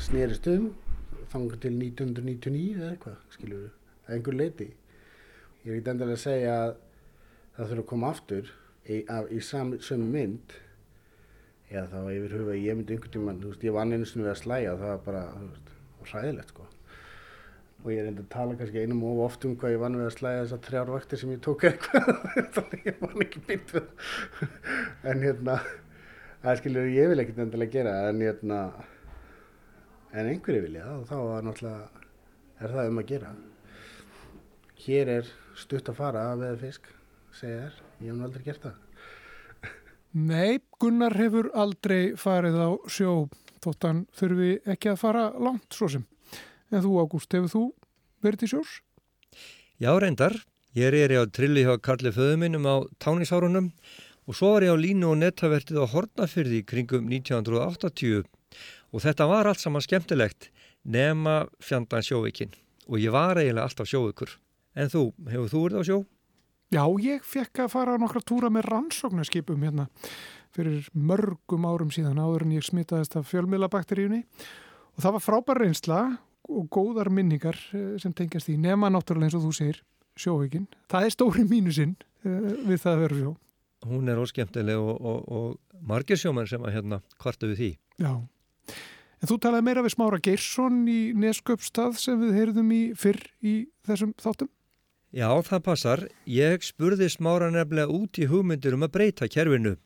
[0.00, 0.68] snerist um
[1.36, 3.70] þangar til 1999 eða eitthvað skilur,
[4.06, 4.68] að einhver leiti
[5.66, 6.76] ég ekkert endilega að segja að
[7.56, 8.52] það þurfa að koma aftur
[8.86, 10.54] í, í sömu mynd.
[11.66, 14.32] Eða þá yfir huga ég myndi einhvern tíman, þú veist, ég vann einu sinni við
[14.32, 15.72] að slæja það var bara, þú veist,
[16.12, 16.66] hræðilegt sko.
[17.82, 20.14] Og ég enda að tala kannski einum og oft um hvað ég vann við að
[20.14, 22.12] slæja þessar þrjár vaktir sem ég tók eitthvað.
[22.56, 23.90] Þannig ég vann ekki byggt við
[25.10, 25.58] en hérna
[26.44, 28.60] það skilur ég vil ekkert endilega gera en hérna
[30.16, 32.04] en einhverju vilja og þá er náttúrulega
[32.64, 33.34] er það um að gera
[34.86, 36.90] hér er stutt að fara að veða fisk
[37.36, 38.82] segja þér, ég hef nú aldrei gert það
[40.16, 43.10] Nei, Gunnar hefur aldrei farið á sjó
[43.60, 46.06] þótt hann þurfi ekki að fara langt svo sem.
[46.72, 47.62] En þú, Ágúst, hefur þú
[48.24, 48.78] verið til sjórs?
[49.76, 50.38] Já, reyndar.
[50.76, 53.68] Ég er á trilli hjá Karli Föðuminnum á tánisárunum
[54.24, 58.24] og svo var ég á línu og nettavertið á Hortnafyrði kringum 1980
[58.96, 60.48] og þetta var allt saman skemmtilegt
[60.88, 62.54] nema fjandan sjóvikinn
[62.86, 64.36] og ég var eiginlega alltaf sjóvikur.
[64.76, 65.98] En þú, hefur þú verið á sjó?
[66.74, 69.86] Já, ég fekk að fara á nokkra túra með rannsóknarskipum hérna
[70.56, 74.22] fyrir mörgum árum síðan áður en ég smitaðist af fjölmiðlabakteríunni
[74.96, 76.00] og það var frábær reynsla
[76.46, 79.82] og góðar minningar eh, sem tengjast í nema náttúrulega eins og þú segir
[80.16, 80.68] sjóvíkin.
[80.90, 81.92] Það er stóri mínusinn
[82.24, 83.32] uh, við það að vera sjó.
[83.86, 87.70] Hún er óskemtileg og, og, og margir sjóman sem að hérna kvartu við því.
[88.00, 88.12] Já.
[89.22, 93.54] En þú talaði meira við Smára Geirsson í Nesköpstað sem við heyrðum í fyrr í
[93.88, 94.50] þessum þáttum.
[95.16, 96.02] Já, það passar.
[96.28, 99.76] Ég spurði smára nefnilega út í hugmyndir um að breyta kerfinu,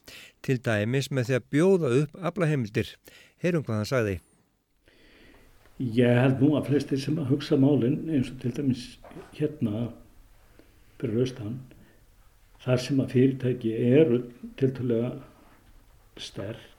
[0.42, 2.90] til dæmis með því að bjóða upp aflaheimildir.
[3.44, 4.16] Heyrum hvað hann sagði.
[5.80, 8.82] Ég held nú að flestir sem að hugsa málinn, eins og til dæmis
[9.36, 9.86] hérna
[11.00, 11.60] fyrir austan,
[12.64, 14.18] þar sem að fyrirtæki eru
[14.60, 15.14] tiltalega
[16.20, 16.69] sterk,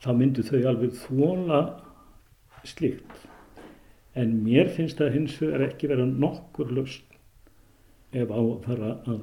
[0.00, 1.60] þá myndu þau alveg þóla
[2.68, 3.26] slíkt.
[4.18, 7.16] En mér finnst það hins vegar ekki vera nokkur lust
[8.16, 9.20] ef á að fara að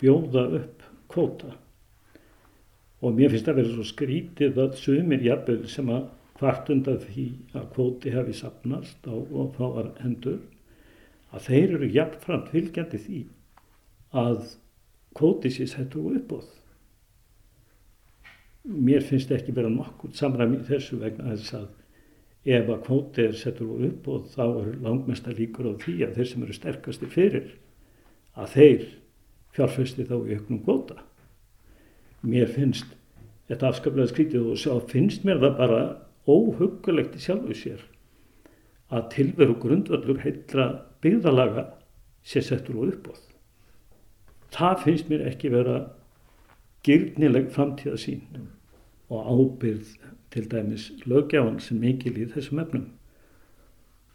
[0.00, 1.54] bjóða upp kvóta.
[3.02, 6.06] Og mér finnst það vera svo skrítið að sumir jafnvel sem að
[6.40, 10.42] hvart undan því að kvóti hefði sapnast á og fáar hendur
[11.32, 13.22] að þeir eru jafnframt fylgjandi því
[14.16, 14.42] að
[15.16, 16.55] kvóti sé settur og uppóð
[18.66, 21.66] mér finnst ekki vera nokkur samræmi þessu vegna þess að
[22.46, 26.30] ef að kvóti er settur upp og þá er langmesta líkur á því að þeir
[26.30, 27.48] sem eru sterkasti fyrir
[28.38, 28.86] að þeir
[29.56, 30.98] fjárfesti þá í auknum kvóta.
[32.26, 32.90] Mér finnst
[33.48, 35.82] þetta afskaplega skrítið og svo finnst mér það bara
[36.26, 37.82] óhugulegt í sjálfu sér
[38.94, 40.66] að tilveru grundvöldur heitra
[41.02, 41.68] byggðalaga
[42.26, 43.22] sé settur og uppóð.
[44.54, 45.78] það finnst mér ekki vera
[46.86, 48.22] gyrnileg framtíðasín
[49.08, 49.94] og ábyrð
[50.30, 52.86] til dæmis lögjáðan sem mikil í þessum efnum.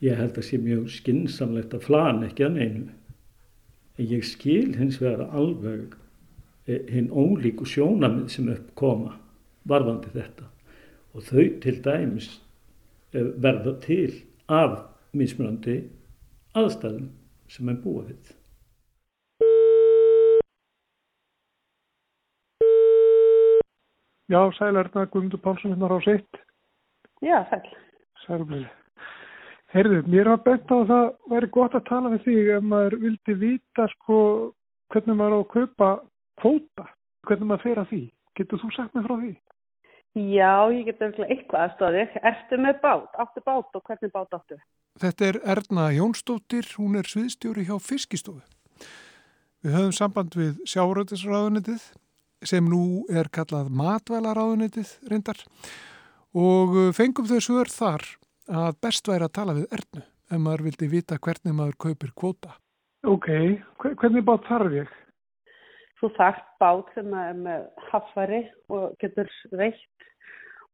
[0.01, 2.88] Ég held að sé mjög skinsamlegt að flan ekki að neinu.
[3.97, 5.95] En ég skil hins vegar alveg
[6.65, 9.17] eh, hinn ólíku sjónamið sem uppkoma
[9.69, 10.49] varðandi þetta
[11.13, 12.30] og þau til dæmis
[13.13, 14.80] eh, verða til af
[15.13, 15.82] mismunandi
[16.58, 17.12] aðstæðum
[17.51, 18.32] sem er búið
[24.32, 26.38] Já, sælarna Guðmundur Pálsson hérna á sitt.
[27.20, 27.65] Já, sæl.
[28.24, 28.70] Sælblöði.
[29.74, 32.96] Heyrðu, mér var bent á að það væri gott að tala við þig ef maður
[33.02, 34.17] vildi vita sko
[34.91, 35.89] hvernig maður á að kaupa
[36.39, 36.86] kvóta,
[37.28, 38.02] hvernig maður fer að því.
[38.39, 39.32] Getur þú sagt mig frá því?
[40.12, 42.15] Já, ég get auðvitað eitthvað aðstofið.
[42.32, 43.17] Ertu með bát?
[43.24, 44.60] Áttu bát og hvernig bát áttu?
[45.02, 48.44] Þetta er Erna Jónsdóttir, hún er sviðstjóri hjá Fiskistofu.
[49.63, 51.84] Við höfum samband við sjáuröldisraðunitið
[52.47, 55.39] sem nú er kallað matvælaráðunitið reyndar
[56.38, 58.08] og uh, fengum þau svör þar
[58.51, 62.56] að best væri að tala við Ernu ef maður vildi vita hvernig maður kaupir kvóta.
[63.08, 63.27] Ok,
[63.82, 64.91] hvernig bát þarf ég?
[65.99, 68.41] Þú þarf bát sem er með hafsværi
[68.73, 70.08] og getur veitt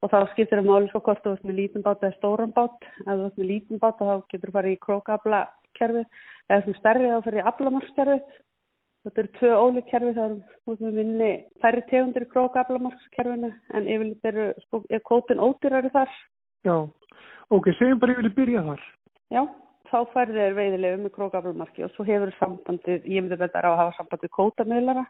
[0.03, 2.77] og þá skiptir það máli svo hvort þú ert með lítinn bát eða stóran bát.
[3.03, 5.41] Ef þú ert með lítinn bát þá getur þú farið í krókabla
[5.79, 6.03] kerfi
[6.47, 8.35] eða sem stærri þá farið í aflamarkskerfið
[9.07, 10.33] Þetta eru tvö ólík kerfi það
[10.67, 11.29] eru minni
[11.63, 16.11] færri tegundir í krókablamarkskerfinu en yfirleitt eru, sko, er kótin ódýrari þar.
[16.67, 16.75] Já,
[17.55, 18.81] ok, segjum bara yfirleitt byrja þar.
[19.31, 19.41] Já,
[19.87, 23.95] þá færði þér veiðilegu með krókablamarki og svo hefur sambandið, ég myndi þetta að hafa
[24.01, 25.05] sambandið kótamöðlara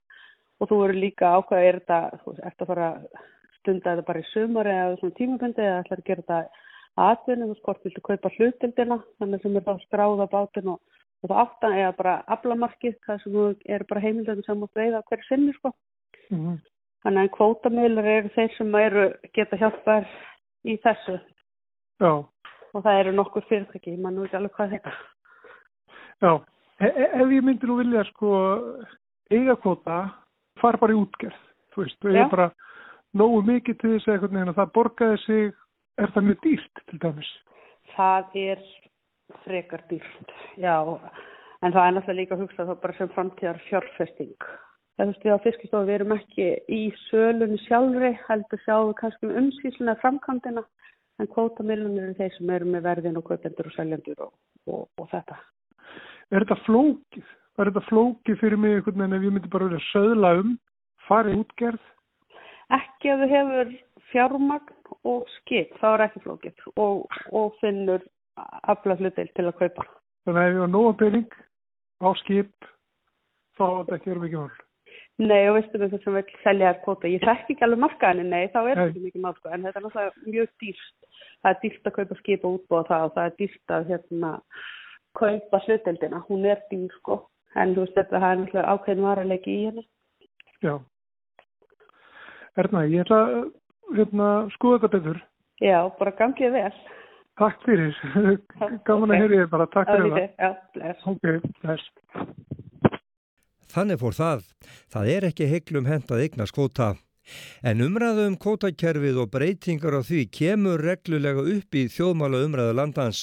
[0.61, 2.91] og þú eru líka ákveða, er þetta, þú veist, eftir að fara
[3.57, 6.63] stunda þetta bara í sumari eða svona tímabundi eða ætlar að gera þetta
[7.07, 10.96] aðvinni, þú veist, hvort viltu kaupa hlutildina, þannig sem er þá skráða bátinn og
[11.27, 13.37] og það áttan eða bara aflamarkið það sem
[13.75, 15.73] er bara heimildöðum sem átt veiða hverju sinni sko.
[16.31, 16.57] Mm -hmm.
[17.03, 20.07] þannig að kvótamöðlar eru þeir sem eru geta hjálpar
[20.65, 21.19] í þessu.
[21.99, 22.25] Já.
[22.73, 24.91] og það eru nokkur fyrirtæki, mann ekki alveg hvað þetta
[26.21, 26.31] Já,
[26.79, 28.29] e e ef ég myndi nú vilja sko
[29.31, 30.13] eiga kvóta,
[30.61, 31.39] far bara í útgerð
[31.73, 32.51] þú veist, þú er bara
[33.17, 35.53] nógu mikið til þess að það borgaði sig
[35.97, 37.31] er það mjög dýrt til dæmis?
[37.95, 38.63] Það er
[39.43, 40.75] frekar dýrt, já,
[41.61, 44.47] en það er náttúrulega líka að hugsa þá bara sem framtíðar fjárfesting.
[44.97, 49.27] Það finnst við á fiskistofu, við erum ekki í sölunni sjálfri, heldur sjáum við kannski
[49.27, 50.63] um umsýsluna framkvæmdina,
[51.21, 54.33] en kvótamilunir eru þeir sem eru með verðin og kaupendur og seljandur og,
[54.69, 55.37] og, og þetta.
[56.31, 57.35] Er þetta flókið?
[57.57, 60.57] Er þetta flókið fyrir mig einhvern veginn ef ég myndi bara verið að söðla um,
[61.07, 61.87] farið útgerð?
[62.77, 63.71] Ekki ef þú hefur
[64.11, 68.05] fjármagn og skip, þá er ekki flókið og, og finnur
[68.73, 69.85] afla hlutil til að kaupa.
[70.27, 71.37] Þannig að ef ég var nóga pening
[72.03, 72.71] á skip
[73.57, 74.63] þá er þetta ekki verið mikið mál.
[75.17, 77.09] Nei og veistu með þess að við selja þér kvota.
[77.09, 79.85] Ég þekk ekki alveg markaðinni, nei þá er þetta mikið mál sko en þetta er
[79.87, 80.97] náttúrulega mjög dýrst.
[81.41, 84.33] Það er dýrst að kaupa skip og útbúa það og það er dýrst að hérna
[85.17, 86.21] kaupa hlutildina.
[86.27, 87.17] Hún er dýr sko
[87.57, 89.87] en þú veist þetta er náttúrulega ákveðin varalegi í henni.
[90.61, 90.75] Já.
[92.57, 93.41] Erna, ég ætla að
[93.97, 95.19] hérna, skoða þetta betur.
[95.61, 96.71] Já, bara gangið vel.
[97.37, 97.93] Takk fyrir,
[98.87, 100.29] gaman að heyri þér bara, takk fyrir það.
[100.41, 101.03] Já, bless.
[101.11, 101.83] Ok, bless.
[103.69, 104.47] Þannig fór það.
[104.89, 106.95] Það er ekki heiklum hentað eignast kvóta.
[107.61, 113.19] En umræðu um kvótakerfið og breytingar á því kemur reglulega upp í þjóðmála umræðu landans.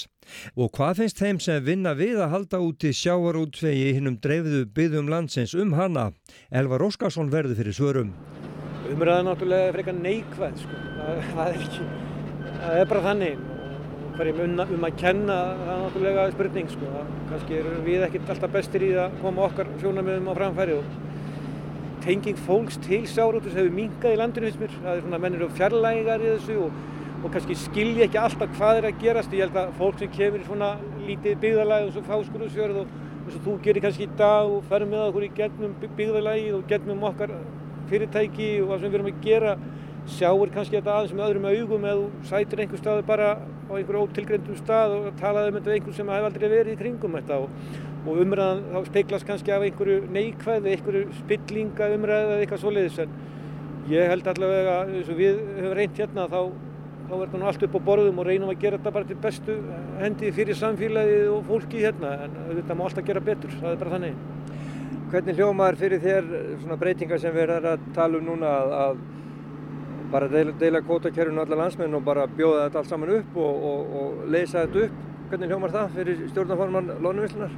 [0.54, 5.10] Og hvað finnst þeim sem vinna við að halda út í sjáarútvegi hinnum dreifðu byggðum
[5.10, 6.10] landsins um hana?
[6.52, 8.14] Elvar Óskarsson verði fyrir svörum.
[8.92, 10.78] Umræðu náttúrulega er frekar neikvæð, sko.
[11.00, 11.90] Það, það, er ekki,
[12.60, 13.44] það er bara þannig
[14.14, 16.90] hverjum um, að kenna það er náttúrulega spurning sko.
[17.30, 20.84] kannski erum við ekkert alltaf bestir í að koma okkar sjónamöðum á framfæri og
[22.04, 25.56] tenging fólks til sjárótus hefur minkað í landinu finnst mér það er svona mennir og
[25.58, 26.78] fjarlægar í þessu og,
[27.24, 30.46] og kannski skilja ekki alltaf hvað er að gerast ég held að fólk sem kemur
[30.46, 30.70] svona
[31.08, 34.84] lítið byggðalagi og svo fáskulusfjörð og eins og þú gerir kannski í dag og fer
[34.86, 37.32] með okkur í gegnum byggðalagi og gegnum okkar
[37.90, 39.56] fyrirtæki og það sem við erum að gera
[40.10, 44.58] sjáur kannski þetta aðeins með öðrum augum eða sætir einhver staðu bara á einhver ótilgreyndum
[44.58, 47.54] stað og talaði um þetta einhver sem hefur aldrei verið í kringum þetta og,
[48.04, 53.16] og umræðan þá speiklast kannski af einhverju neikvæði, einhverju spillinga umræði eða eitthvað svoleiðis en
[53.88, 56.38] ég held allavega eins og við höfum reynt hérna þá,
[57.08, 59.58] þá verður nú allt upp á borðum og reynum að gera þetta bara til bestu
[60.02, 63.96] hendi fyrir samfélagið og fólki hérna en þetta má alltaf gera betur, það er bara
[63.96, 64.22] þannig.
[65.12, 66.30] Hvernig hljómaður fyrir þér
[66.62, 69.04] svona breytingar sem við erum að tala um núna að
[70.12, 73.94] bara deila, deila kvótakerfinu allar landsmenn og bara bjóða þetta allt saman upp og, og,
[74.00, 75.00] og leysa þetta upp.
[75.30, 77.56] Hvernig hljómar það fyrir stjórnaforman Lónuvillunar?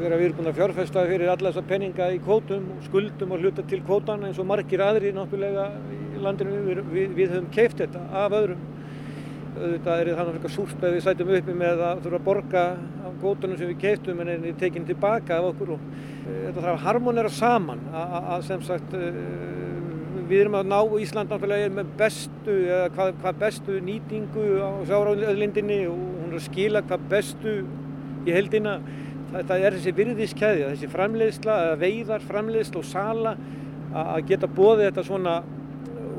[0.00, 3.64] vera við erum búin að fjárfesta fyrir alla þessa peninga í kvótum skuldum og hluta
[3.68, 5.66] til kvótan eins og margir aðri náttúrulega
[6.14, 8.62] í landinu við, við, við höfum keift þetta af öðrum
[9.60, 12.64] auðvitað er súrt að við sætum uppi með að þurfa að borga
[13.08, 15.88] af kvótunum sem við keiftum en er tekin tilbaka af okkur og
[16.28, 18.94] þetta þarf að harmonera saman að sem sagt
[20.30, 25.80] við erum að ná Ísland náttúrulega með bestu eða hvað, hvað bestu nýtingu á sjáraöðlindinni
[25.90, 27.54] og hún er að skila hvað bestu
[28.26, 28.76] í heldina
[29.30, 33.34] þetta er þessi virðiskeiði, þessi framleiðsla, veiðar, framleiðsla og sala
[33.90, 35.36] að geta bóðið þetta svona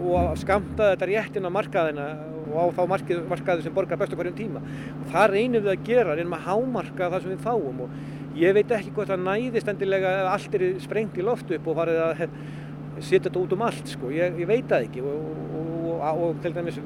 [0.01, 2.07] og að skamta þetta réttin á markaðina
[2.51, 4.61] og á þá markið, markaði sem borgar bestu hverjum tíma.
[5.03, 8.55] Og það reynum við að gera, reynum að hámarka það sem við fáum og ég
[8.57, 12.01] veit ekki hvort það næðist endilega ef allt er sprengt í loftu upp og farið
[12.07, 12.25] að
[12.99, 15.27] setja þetta út um allt sko, ég, ég veit það ekki og,
[15.59, 16.79] og, og, og til dæmis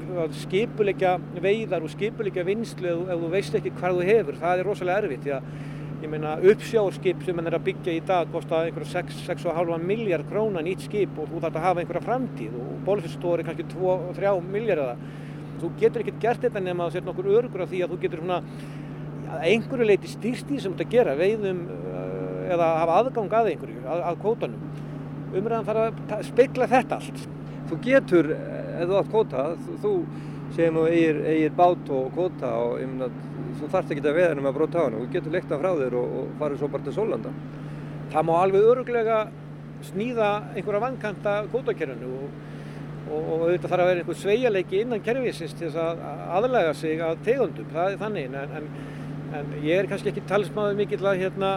[0.43, 4.69] skipuleika veiðar og skipuleika vinslu ef, ef þú veist ekki hvað þú hefur, það er
[4.69, 5.49] rosalega erfitt því að
[6.03, 10.61] ég meina uppsjáarskip sem mann er að byggja í dag kosta einhverja 6,5 miljard króna
[10.65, 14.99] nýtt skip og þú þarf að hafa einhverja framtíð og bólfistóri kannski 2-3 miljardar
[15.61, 18.21] þú getur ekkert gert þetta nema að setja nokkur örugur af því að þú getur
[18.21, 18.41] svona
[19.25, 21.63] að einhverju leiti stýrst í sem þú ert að gera veiðum
[22.45, 24.84] eða hafa aðgang að einhverju, að, að kótanum
[25.35, 27.25] umræðan þarf að spekla þetta allt.
[27.69, 29.45] Þú getur, ef þú átt kóta
[29.83, 29.93] þú
[30.55, 33.09] þú eigir, eigir bát og kóta og ég meina
[33.59, 35.71] þú þarfst ekki að veða um að bróta á hann og þú getur leikta frá
[35.79, 37.31] þér og, og farið svo bara til Sólanda.
[38.13, 39.19] Það má alveg öruglega
[39.85, 42.35] snýða einhverja vankanta kótakerfinu og,
[43.09, 46.03] og, og þetta þarf að vera einhver sveigaleiki innan kerfisins til þess að
[46.39, 48.69] aðlæga sig að tegundum, það er þannig en, en,
[49.39, 51.51] en ég er kannski ekki talsmaður mikill að hérna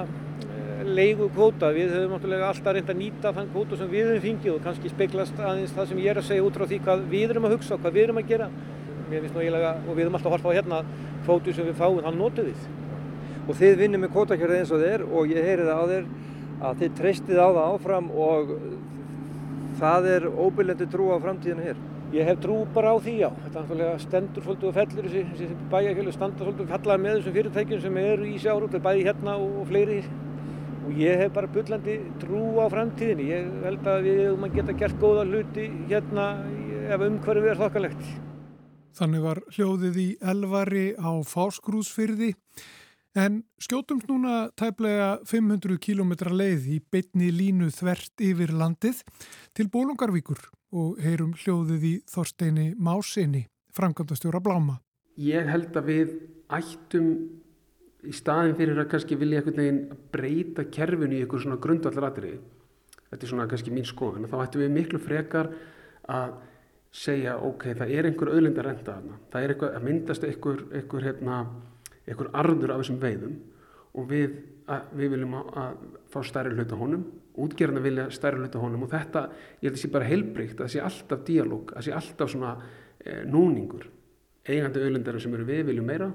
[0.86, 4.52] leigu kvóta, við höfum náttúrulega alltaf reynd að nýta þann kvóta sem við höfum fengið
[4.54, 7.32] og kannski speglast aðeins það sem ég er að segja út frá því hvað við
[7.34, 8.48] erum að hugsa og hvað við erum að gera.
[9.08, 10.80] Mér finnst nú eiginlega, og við höfum alltaf horfað á hérna
[11.24, 12.66] kvótu sem við fáum, þann notu við.
[13.48, 16.08] Og þið vinnum með kvótakjörði eins og þér og ég heyri það á þér
[16.68, 18.54] að þið treystið á það áfram og
[19.78, 21.82] það er óbyrlendi trú á framtíðinu hér.
[22.12, 26.14] Ég hef trú bara á því já, þetta stendur svolítið og fellur þessi, þessi bæjarkjölu
[26.14, 29.98] standa svolítið og fallaði með þessum fyrirtækjum sem eru í sjárútt, bæði hérna og fleiri
[30.88, 33.28] og ég hef bara byllandi trú á framtíðinni.
[33.28, 36.26] Ég held að við hefum að geta gert góða hluti hérna
[36.88, 38.06] ef umhverfið er þokkalegt.
[38.96, 42.30] Þannig var hljóðið í elvari á fásgrúsfyrði
[43.18, 49.02] en skjótumst núna tæplega 500 km leið í beitni línu þvert yfir landið
[49.52, 50.40] til Bólungarvíkur
[50.72, 53.44] og heyrum hljóðið í Þorsteini Másinni,
[53.76, 54.80] framkvæmdastjóra Bláma.
[55.20, 56.16] Ég held að við
[56.48, 57.12] ættum
[58.08, 59.80] í staðin fyrir að kannski vilja einhvern veginn
[60.12, 62.34] breyta kerfinu í einhver svona grundvallaratri
[63.08, 65.50] þetta er svona kannski mín skoðan þá ættum við miklu frekar
[66.08, 66.38] að
[66.94, 71.04] segja ok, það er einhver auðlindar renta þarna, það er eitthvað að myndast einhver, einhver,
[71.04, 71.40] hérna,
[72.08, 73.34] einhver arður af þessum veiðum
[73.98, 74.38] og við,
[74.72, 75.82] að, við viljum að, að
[76.14, 77.04] fá stærri hluta honum
[77.38, 79.26] útgerðan vilja stærri hluta honum og þetta,
[79.60, 81.94] ég held að það sé bara heilbrygt að það sé alltaf díalóg, að það sé
[82.00, 82.54] alltaf svona
[83.04, 83.86] e, núningur
[84.48, 86.08] eigandi auðlindar sem eru við viljum meira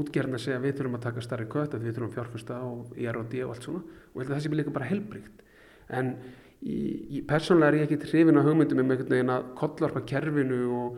[0.00, 2.96] útgerðin að segja við þurfum að taka starri kött að við þurfum að fjárfesta og
[2.96, 3.82] í R&D og allt svona.
[4.14, 5.44] Og það sé líka bara helbrikt
[5.88, 6.14] en
[6.62, 6.78] í,
[7.18, 10.96] í persónlega er ég ekki hrifin að hugmyndum um einhvern veginn að kollarpa kerfinu og,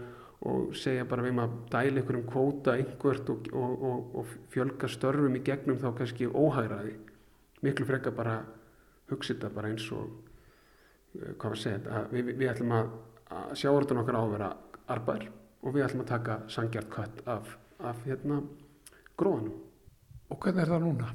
[0.49, 5.37] og segja bara við maður að dæla einhverjum kvóta einhvert og, og, og fjölga störfum
[5.37, 6.95] í gegnum þá kannski óhægraði
[7.67, 8.39] miklu frekka bara
[9.11, 10.09] hugsa þetta bara eins og
[11.19, 12.95] hvað var að segja þetta við, við ætlum að,
[13.35, 14.51] að sjáurðan okkar á að vera
[14.95, 18.43] arbær og við ætlum að taka sangjart kött af, af hérna
[19.19, 19.57] gróðanum.
[20.29, 21.09] Og hvernig er það núna?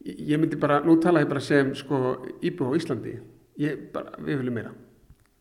[0.00, 1.98] Ég, myndi bara, nú tala ég bara sem sko
[2.40, 3.16] íbúið á Íslandi,
[3.60, 4.72] ég bara, við viljum meira,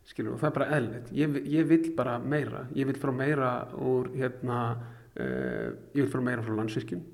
[0.10, 1.12] skilur, og það er bara eðlert.
[1.16, 4.60] Ég, ég vil bara meira, ég vil frá meira úr, hérna,
[5.16, 7.06] uh, ég vil frá meira frá landsvirkjum,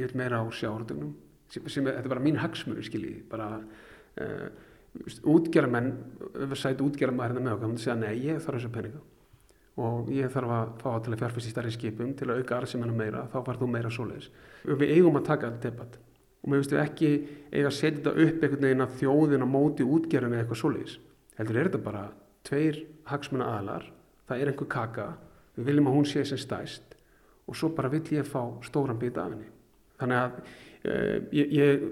[0.00, 1.14] ég vil meira á sjáurðunum,
[1.54, 4.48] sem, sem þetta er bara mín hagsmur, skiljið, bara uh,
[5.22, 5.92] útgerðarmenn,
[6.34, 9.06] öfursæti útgerðarmenn hérna með okkar, myndi segja, nei, ég þarf þessa peninga
[9.78, 12.96] og ég þarf að fá til að fjárfæst í stærri skipum til að auka arðsefnina
[12.98, 14.30] meira, þá var þú meira svoleiðis.
[14.66, 15.98] Við eigum að taka þetta debatt
[16.38, 17.10] og mér finnst við ekki
[17.52, 20.98] eiga að setja þetta upp einhvern veginn að þjóðin á móti útgerðin eða eitthvað svoleiðis.
[21.38, 22.04] Heldur er þetta bara
[22.48, 22.78] tveir
[23.10, 23.88] hagsmuna aðlar,
[24.28, 25.08] það er einhver kaka,
[25.56, 26.96] við viljum að hún sé sem stæst
[27.48, 29.48] og svo bara vill ég fá stóran bita af henni.
[29.98, 31.86] Þannig að uh, ég, ég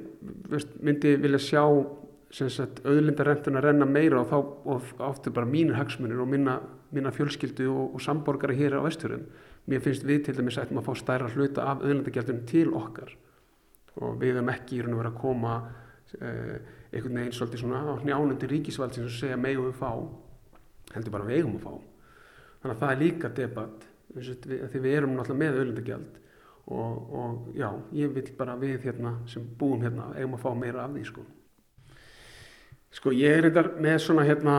[0.53, 1.63] veist, myndi vilja sjá
[2.37, 4.37] auðlindarentun að renna meira og þá
[5.07, 6.59] ofta bara mínir hagsmunir og minna,
[6.97, 9.27] minna fjölskyldu og, og samborgara hér á vesturum.
[9.67, 13.15] Mér finnst við til dæmis ættum að fá stærra hluta af auðlindagjaldunum til okkar
[13.97, 15.53] og við hefum ekki í raun og verið að koma
[16.21, 16.57] eh,
[16.93, 19.91] einhvern veginn svolítið svona hnjánundi ríkisvaldsin sem segja megum við fá,
[20.95, 21.73] heldur bara við eigum að fá.
[22.61, 26.21] Þannig að það er líka debatt því við erum náttúrulega með auðlindagjald
[26.67, 30.85] og, og já, ég vil bara við hérna sem búum hérna eigum að fá meira
[30.87, 31.27] af því sko.
[32.97, 34.57] Sko ég er reyndar með svona hérna,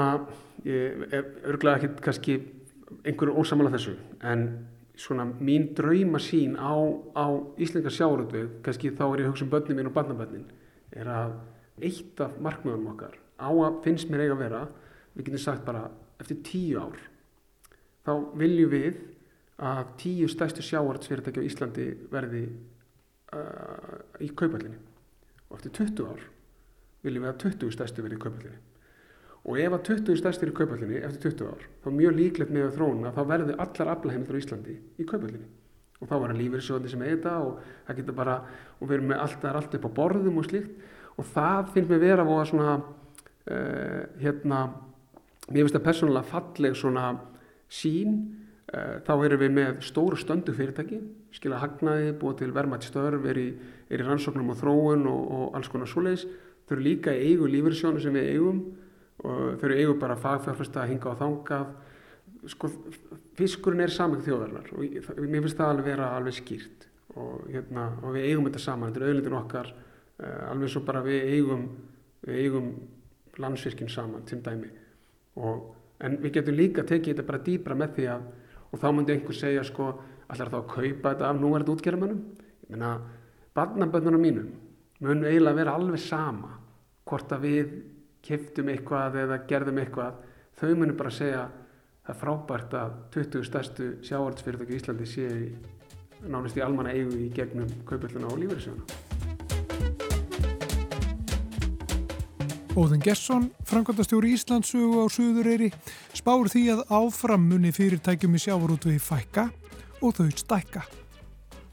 [0.66, 2.38] örglega ekki kannski
[3.08, 3.95] einhverju ósamála þessu
[4.26, 4.47] en
[4.97, 6.74] svona mín drauma sín á,
[7.14, 7.26] á
[7.60, 10.47] Íslenska sjáuröldvið, kannski þá er ég að hugsa um börnin mín og barnabörnin,
[10.91, 11.36] er að
[11.86, 14.64] eitt af markmiðum okkar á að finnst mér eiga að vera,
[15.14, 15.84] við getum sagt bara
[16.18, 16.97] eftir tíu ár,
[18.08, 19.03] þá viljum við
[19.58, 22.43] að tíu stærstu sjáartsfyrirtæki á Íslandi verði
[23.34, 24.78] uh, í kaupallinni
[25.49, 26.26] og eftir 20 ár
[27.05, 28.66] viljum við að 20 stærstu verði í kaupallinni
[29.47, 32.53] og ef að 20 stærstu er í kaupallinni eftir 20 ár þá er mjög líklegt
[32.53, 35.47] með þróuna að þá verður allar aflaheimildur á Íslandi í kaupallinni
[35.97, 38.35] og þá verður lífeyrisjóðandi sem eita og það getur bara
[38.77, 40.75] og við erum með allt, allt upp á borðum og slíkt.
[41.17, 44.59] Og það finnst mér vera að svona uh, hérna
[45.47, 47.07] mér finnst það persónulega falleg svona
[47.73, 48.19] sín
[48.67, 50.97] Eh, þá erum við með stóru stöndu fyrirtæki,
[51.31, 53.45] skilja hagnaði, búið til vermætt störf, er í,
[53.87, 56.25] er í rannsóknum og þróun og, og alls konar svoleiðis.
[56.67, 58.59] Þau eru líka í eigu lífyrsjónu sem við eigum
[59.24, 61.72] og þau eru eigu bara fagfjárfesta að hinga á þangað.
[62.47, 62.70] Sko,
[63.38, 66.86] fiskurinn er saman þjóðarnar og ég, mér finnst það alveg vera alveg skýrt
[67.18, 69.72] og, hérna, og við eigum þetta saman, þetta er auðlindin okkar,
[70.22, 71.63] uh, alveg svo bara við eigum,
[72.28, 72.70] við eigum
[73.41, 74.70] landsvirkinn saman til dæmi.
[75.41, 75.74] Og,
[76.05, 78.28] en við getum líka tekið þetta bara dýbra með því að
[78.72, 79.91] og þá myndi einhver segja sko
[80.28, 82.24] allar þá að kaupa þetta af núverðið útgerðamönnum
[82.68, 82.93] ég meina,
[83.55, 84.49] barnabönnunum mínum
[85.03, 86.57] mun eiginlega vera alveg sama
[87.07, 87.76] hvort að við
[88.28, 90.21] keftum eitthvað eða gerðum eitthvað
[90.59, 91.47] þau munum bara segja
[92.07, 95.28] það er frábært að 20 stærstu sjáardsfyrirtæki í Íslandi sé
[96.28, 99.05] nánast í almanna eigu í gegnum kaupölluna og lífeyrisjóna
[102.78, 105.71] Óðin Gesson, framkvæmdastjóri Íslandsugu á Suðureyri,
[106.13, 109.47] spár því að áfram munni fyrirtækjum í sjávarútvegi fækka
[110.05, 110.84] og þau stækka.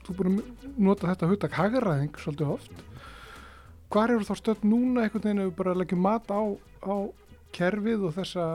[0.06, 2.80] Þú búin að nota þetta hugtak hagræðing svolítið oft.
[3.92, 6.42] Hvar eru þá stöld núna einhvern veginn ef við bara leggjum mat á,
[6.84, 6.94] á
[7.54, 8.48] kerfið og þessa,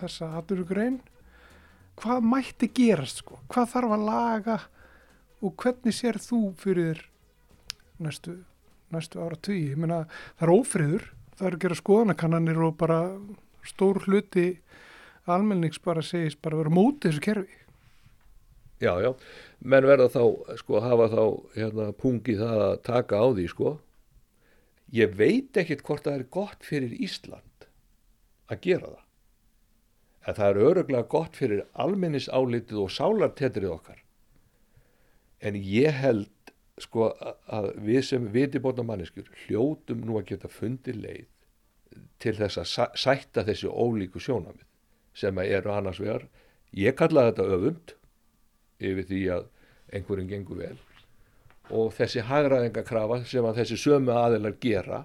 [0.00, 1.00] þessa aturugrein?
[1.98, 3.40] Hvað mætti gerast sko?
[3.50, 4.58] Hvað þarf að laga
[5.42, 7.02] og hvernig sér þú fyrir
[8.02, 8.38] næstu,
[8.94, 9.72] næstu ára tugi?
[9.74, 10.04] Ég menna
[10.38, 11.08] það er ófriður
[11.38, 12.98] það eru að gera skoðanakannanir og bara
[13.66, 14.48] stór hluti
[15.28, 17.58] almennings bara segist bara vera mótið þessu kerfi.
[18.78, 19.10] Já, já,
[19.58, 20.22] menn verða þá,
[20.60, 21.22] sko, hafa þá
[21.56, 23.72] hérna pungið það að taka á því, sko.
[24.94, 27.68] Ég veit ekkit hvort það er gott fyrir Ísland
[28.48, 29.04] að gera það.
[30.28, 34.00] En það er öruglega gott fyrir almennisálitið og sálartetrið okkar.
[35.44, 37.10] En ég held sko
[37.50, 41.28] að við sem vitibotna manneskjur hljótum nú að geta fundið leið
[42.22, 44.66] til þess að sætta þessi ólíku sjónamið
[45.18, 46.28] sem eru annars vegar
[46.76, 47.94] ég kalla þetta öfund
[48.78, 49.48] yfir því að
[49.94, 50.76] einhverjum gengur vel
[51.74, 55.04] og þessi hagraðingakrafa sem að þessi sömu aðilar gera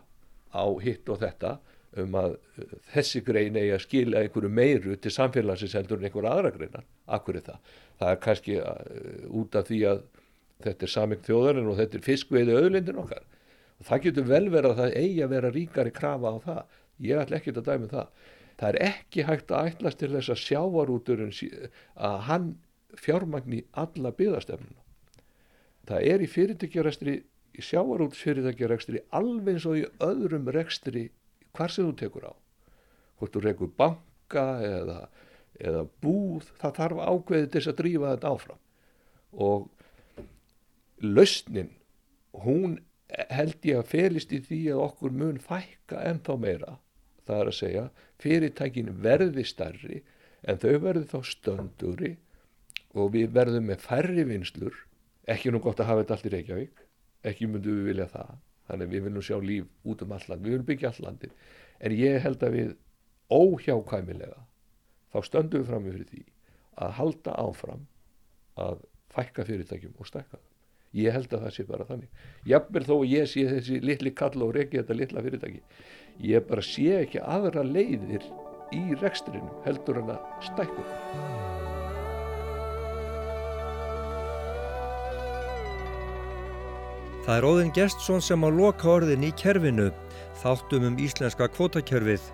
[0.54, 1.58] á hitt og þetta
[2.02, 2.36] um að
[2.94, 6.86] þessi grein eigi að skilja einhverju meiru til samfélagsins heldur en einhverju aðra greinar.
[7.06, 7.74] Akkur er það?
[8.00, 8.78] Það er kannski uh,
[9.42, 10.04] út af því að
[10.64, 13.26] þetta er saming þjóðarinn og þetta er fiskveiði auðlindin okkar
[13.80, 16.62] og það getur vel verið að það eigi að vera ríkari krafa á það
[17.04, 18.30] ég ætla ekki að dæmi um það
[18.62, 21.34] það er ekki hægt að ætlast til þess að sjávarúturinn
[22.10, 22.48] að hann
[23.04, 24.83] fjármagni alla byðastefnuna
[25.90, 27.16] það er í fyrirtækjarekstri
[27.54, 31.10] í sjávarútsfyrirtækjarekstri alveg eins og í öðrum rekstri
[31.54, 32.34] hvar sem þú tekur á.
[33.20, 35.00] Hvort þú rekur banka eða,
[35.62, 38.62] eða búð það þarf ákveðið til þess að drífa þetta áfram.
[39.34, 39.68] Og
[41.04, 41.70] lausnin,
[42.46, 42.80] hún
[43.30, 46.78] held ég að felist í því að okkur mun fækka ennþá meira.
[47.28, 47.84] Það er að segja,
[48.20, 50.02] fyrirtækin verði starri
[50.44, 52.16] en þau verði þá stönduri
[52.98, 54.82] og við verðum með færri vinslur
[55.30, 56.84] ekki nú gott að hafa þetta allt í Reykjavík.
[57.24, 58.32] Ekki myndu við vilja það.
[58.70, 61.30] Þannig við viljum sjá líf út um alland við viljum byggja allandi
[61.84, 62.70] en ég held að við
[63.34, 64.40] óhjákvæmilega
[65.12, 66.24] þá stöndum við fram með fyrir því
[66.86, 67.84] að halda áfram
[68.64, 72.24] að fækka fyrirtækjum og stekka það ég held að það sé bara þannig.
[72.46, 75.64] Jafnvel þó ég sé þessi litli kall og regi þetta litla fyrirtæki
[76.30, 78.26] ég bara sé ekki aðra leiðir
[78.74, 81.63] í rekstrinum heldur en að stækka
[87.24, 89.92] Það er Óðinn Gestsson sem á loka orðin í kerfinu
[90.44, 92.32] þáttum um íslenska kvotakerfið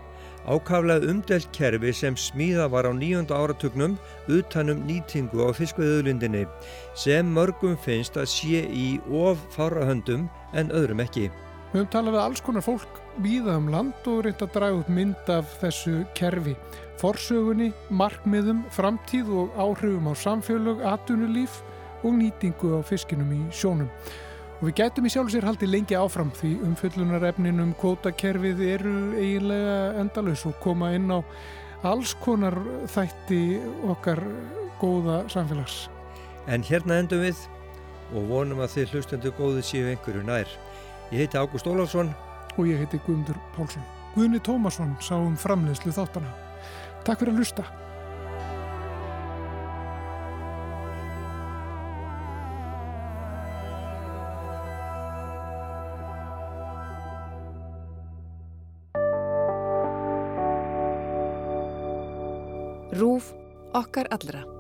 [0.50, 3.98] Ákaflega umdelt kerfi sem smíða var á nýjönda áratugnum
[4.32, 6.48] utanum nýtingu á fiskveðuðlundinni
[6.96, 11.28] sem mörgum finnst að sé í of farahöndum en öðrum ekki.
[11.70, 14.90] Við höfum talað við alls konar fólk víða um land og reynt að draga upp
[14.90, 16.56] mynd af þessu kerfi.
[16.98, 21.62] Forsögunni, markmiðum, framtíð og áhrifum á samfélög, atunulíf
[22.02, 23.92] og nýtingu á fiskinum í sjónum.
[24.60, 29.78] Og við gætum í sjálf sér haldi lengi áfram því umfyllunarefnin um kvótakerfið eru eiginlega
[30.02, 31.24] endalus og koma inn á
[31.88, 32.58] alls konar
[32.92, 33.40] þætti
[33.88, 34.20] okkar
[34.82, 35.88] góða samfélags.
[36.52, 37.40] En hérna endum við
[38.12, 40.52] og vonum að þið hlustendu góði séu einhverju nær.
[41.14, 42.12] Ég heiti Ágúst Ólafsson
[42.58, 43.86] og ég heiti Guðmundur Pálsson.
[44.16, 46.36] Guðni Tómasson sá um framleiðslu þáttana.
[47.08, 47.66] Takk fyrir að hlusta.
[63.00, 63.32] Rúf
[63.72, 64.59] okkar allra.